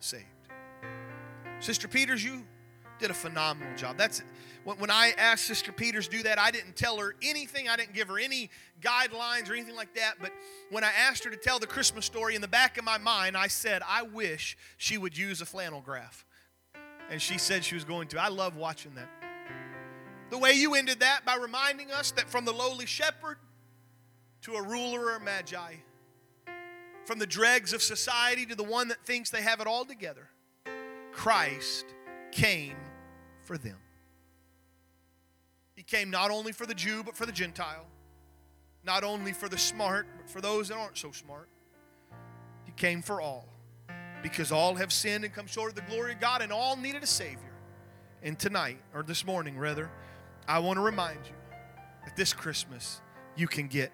saved. 0.00 0.24
Sister 1.60 1.86
Peters, 1.88 2.24
you 2.24 2.44
did 2.98 3.10
a 3.10 3.14
phenomenal 3.14 3.74
job. 3.76 3.96
That's 3.96 4.20
it. 4.20 4.26
when 4.64 4.90
I 4.90 5.14
asked 5.16 5.46
Sister 5.46 5.72
Peters 5.72 6.08
do 6.08 6.22
that, 6.24 6.38
I 6.38 6.50
didn't 6.50 6.76
tell 6.76 6.98
her 6.98 7.14
anything. 7.22 7.68
I 7.68 7.76
didn't 7.76 7.94
give 7.94 8.08
her 8.08 8.18
any 8.18 8.50
guidelines 8.80 9.48
or 9.48 9.54
anything 9.54 9.76
like 9.76 9.94
that. 9.94 10.14
But 10.20 10.32
when 10.70 10.84
I 10.84 10.90
asked 10.90 11.24
her 11.24 11.30
to 11.30 11.36
tell 11.36 11.58
the 11.58 11.66
Christmas 11.66 12.04
story, 12.04 12.34
in 12.34 12.40
the 12.40 12.48
back 12.48 12.76
of 12.76 12.84
my 12.84 12.98
mind, 12.98 13.36
I 13.36 13.46
said, 13.46 13.82
I 13.86 14.02
wish 14.02 14.56
she 14.76 14.98
would 14.98 15.16
use 15.16 15.40
a 15.40 15.46
flannel 15.46 15.80
graph. 15.80 16.24
And 17.10 17.20
she 17.20 17.38
said 17.38 17.64
she 17.64 17.74
was 17.74 17.84
going 17.84 18.08
to. 18.08 18.20
I 18.20 18.28
love 18.28 18.56
watching 18.56 18.94
that. 18.94 19.08
The 20.30 20.38
way 20.38 20.52
you 20.52 20.74
ended 20.74 21.00
that 21.00 21.24
by 21.24 21.36
reminding 21.36 21.90
us 21.90 22.12
that 22.12 22.30
from 22.30 22.44
the 22.44 22.52
lowly 22.52 22.86
shepherd 22.86 23.38
to 24.42 24.54
a 24.54 24.62
ruler 24.62 25.12
or 25.12 25.18
magi, 25.18 25.74
from 27.04 27.18
the 27.18 27.26
dregs 27.26 27.72
of 27.72 27.82
society 27.82 28.46
to 28.46 28.54
the 28.54 28.62
one 28.62 28.88
that 28.88 29.04
thinks 29.04 29.30
they 29.30 29.42
have 29.42 29.60
it 29.60 29.66
all 29.66 29.84
together, 29.84 30.28
Christ 31.12 31.84
came 32.30 32.76
for 33.42 33.58
them. 33.58 33.76
He 35.74 35.82
came 35.82 36.10
not 36.10 36.30
only 36.30 36.52
for 36.52 36.66
the 36.66 36.74
Jew, 36.74 37.02
but 37.02 37.16
for 37.16 37.26
the 37.26 37.32
Gentile. 37.32 37.86
Not 38.84 39.02
only 39.02 39.32
for 39.32 39.48
the 39.48 39.58
smart, 39.58 40.06
but 40.16 40.30
for 40.30 40.40
those 40.40 40.68
that 40.68 40.76
aren't 40.76 40.96
so 40.96 41.10
smart. 41.10 41.48
He 42.64 42.72
came 42.72 43.02
for 43.02 43.20
all. 43.20 43.48
Because 44.22 44.52
all 44.52 44.74
have 44.74 44.92
sinned 44.92 45.24
and 45.24 45.34
come 45.34 45.46
short 45.46 45.70
of 45.70 45.74
the 45.74 45.90
glory 45.90 46.12
of 46.12 46.20
God, 46.20 46.42
and 46.42 46.52
all 46.52 46.76
needed 46.76 47.02
a 47.02 47.06
Savior. 47.06 47.52
And 48.22 48.38
tonight, 48.38 48.78
or 48.94 49.02
this 49.02 49.24
morning 49.24 49.58
rather, 49.58 49.90
I 50.50 50.58
want 50.58 50.78
to 50.78 50.80
remind 50.80 51.20
you 51.26 51.34
that 52.04 52.16
this 52.16 52.32
Christmas 52.32 53.00
you 53.36 53.46
can 53.46 53.68
get 53.68 53.92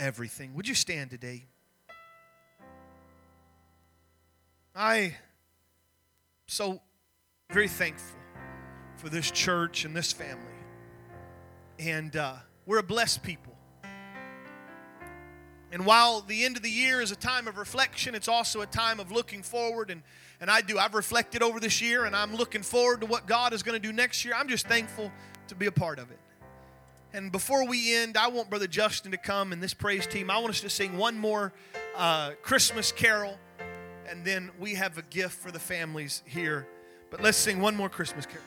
everything. 0.00 0.52
Would 0.54 0.66
you 0.66 0.74
stand 0.74 1.10
today? 1.10 1.46
I 4.74 5.14
so 6.48 6.80
very 7.52 7.68
thankful 7.68 8.18
for 8.96 9.08
this 9.08 9.30
church 9.30 9.84
and 9.84 9.94
this 9.94 10.12
family. 10.12 10.42
And 11.78 12.16
uh, 12.16 12.34
we're 12.66 12.78
a 12.78 12.82
blessed 12.82 13.22
people. 13.22 13.54
And 15.70 15.86
while 15.86 16.22
the 16.22 16.44
end 16.44 16.56
of 16.56 16.64
the 16.64 16.70
year 16.70 17.00
is 17.00 17.12
a 17.12 17.16
time 17.16 17.46
of 17.46 17.56
reflection, 17.56 18.16
it's 18.16 18.26
also 18.26 18.62
a 18.62 18.66
time 18.66 18.98
of 18.98 19.12
looking 19.12 19.44
forward. 19.44 19.90
And, 19.90 20.02
and 20.40 20.50
I 20.50 20.60
do. 20.60 20.76
I've 20.76 20.94
reflected 20.94 21.40
over 21.40 21.60
this 21.60 21.80
year, 21.80 22.04
and 22.04 22.16
I'm 22.16 22.34
looking 22.34 22.62
forward 22.62 23.02
to 23.02 23.06
what 23.06 23.28
God 23.28 23.52
is 23.52 23.62
going 23.62 23.80
to 23.80 23.86
do 23.88 23.92
next 23.92 24.24
year. 24.24 24.34
I'm 24.36 24.48
just 24.48 24.66
thankful 24.66 25.12
to 25.48 25.54
be 25.54 25.66
a 25.66 25.72
part 25.72 25.98
of 25.98 26.10
it. 26.10 26.18
And 27.12 27.32
before 27.32 27.66
we 27.66 27.96
end, 27.96 28.16
I 28.16 28.28
want 28.28 28.50
Brother 28.50 28.66
Justin 28.66 29.12
to 29.12 29.16
come 29.16 29.52
and 29.52 29.62
this 29.62 29.74
praise 29.74 30.06
team. 30.06 30.30
I 30.30 30.38
want 30.38 30.50
us 30.50 30.60
to 30.60 30.70
sing 30.70 30.98
one 30.98 31.18
more 31.18 31.52
uh, 31.96 32.32
Christmas 32.42 32.92
carol, 32.92 33.38
and 34.06 34.24
then 34.24 34.50
we 34.58 34.74
have 34.74 34.98
a 34.98 35.02
gift 35.02 35.34
for 35.38 35.50
the 35.50 35.58
families 35.58 36.22
here. 36.26 36.66
But 37.10 37.22
let's 37.22 37.38
sing 37.38 37.60
one 37.60 37.74
more 37.74 37.88
Christmas 37.88 38.26
carol. 38.26 38.44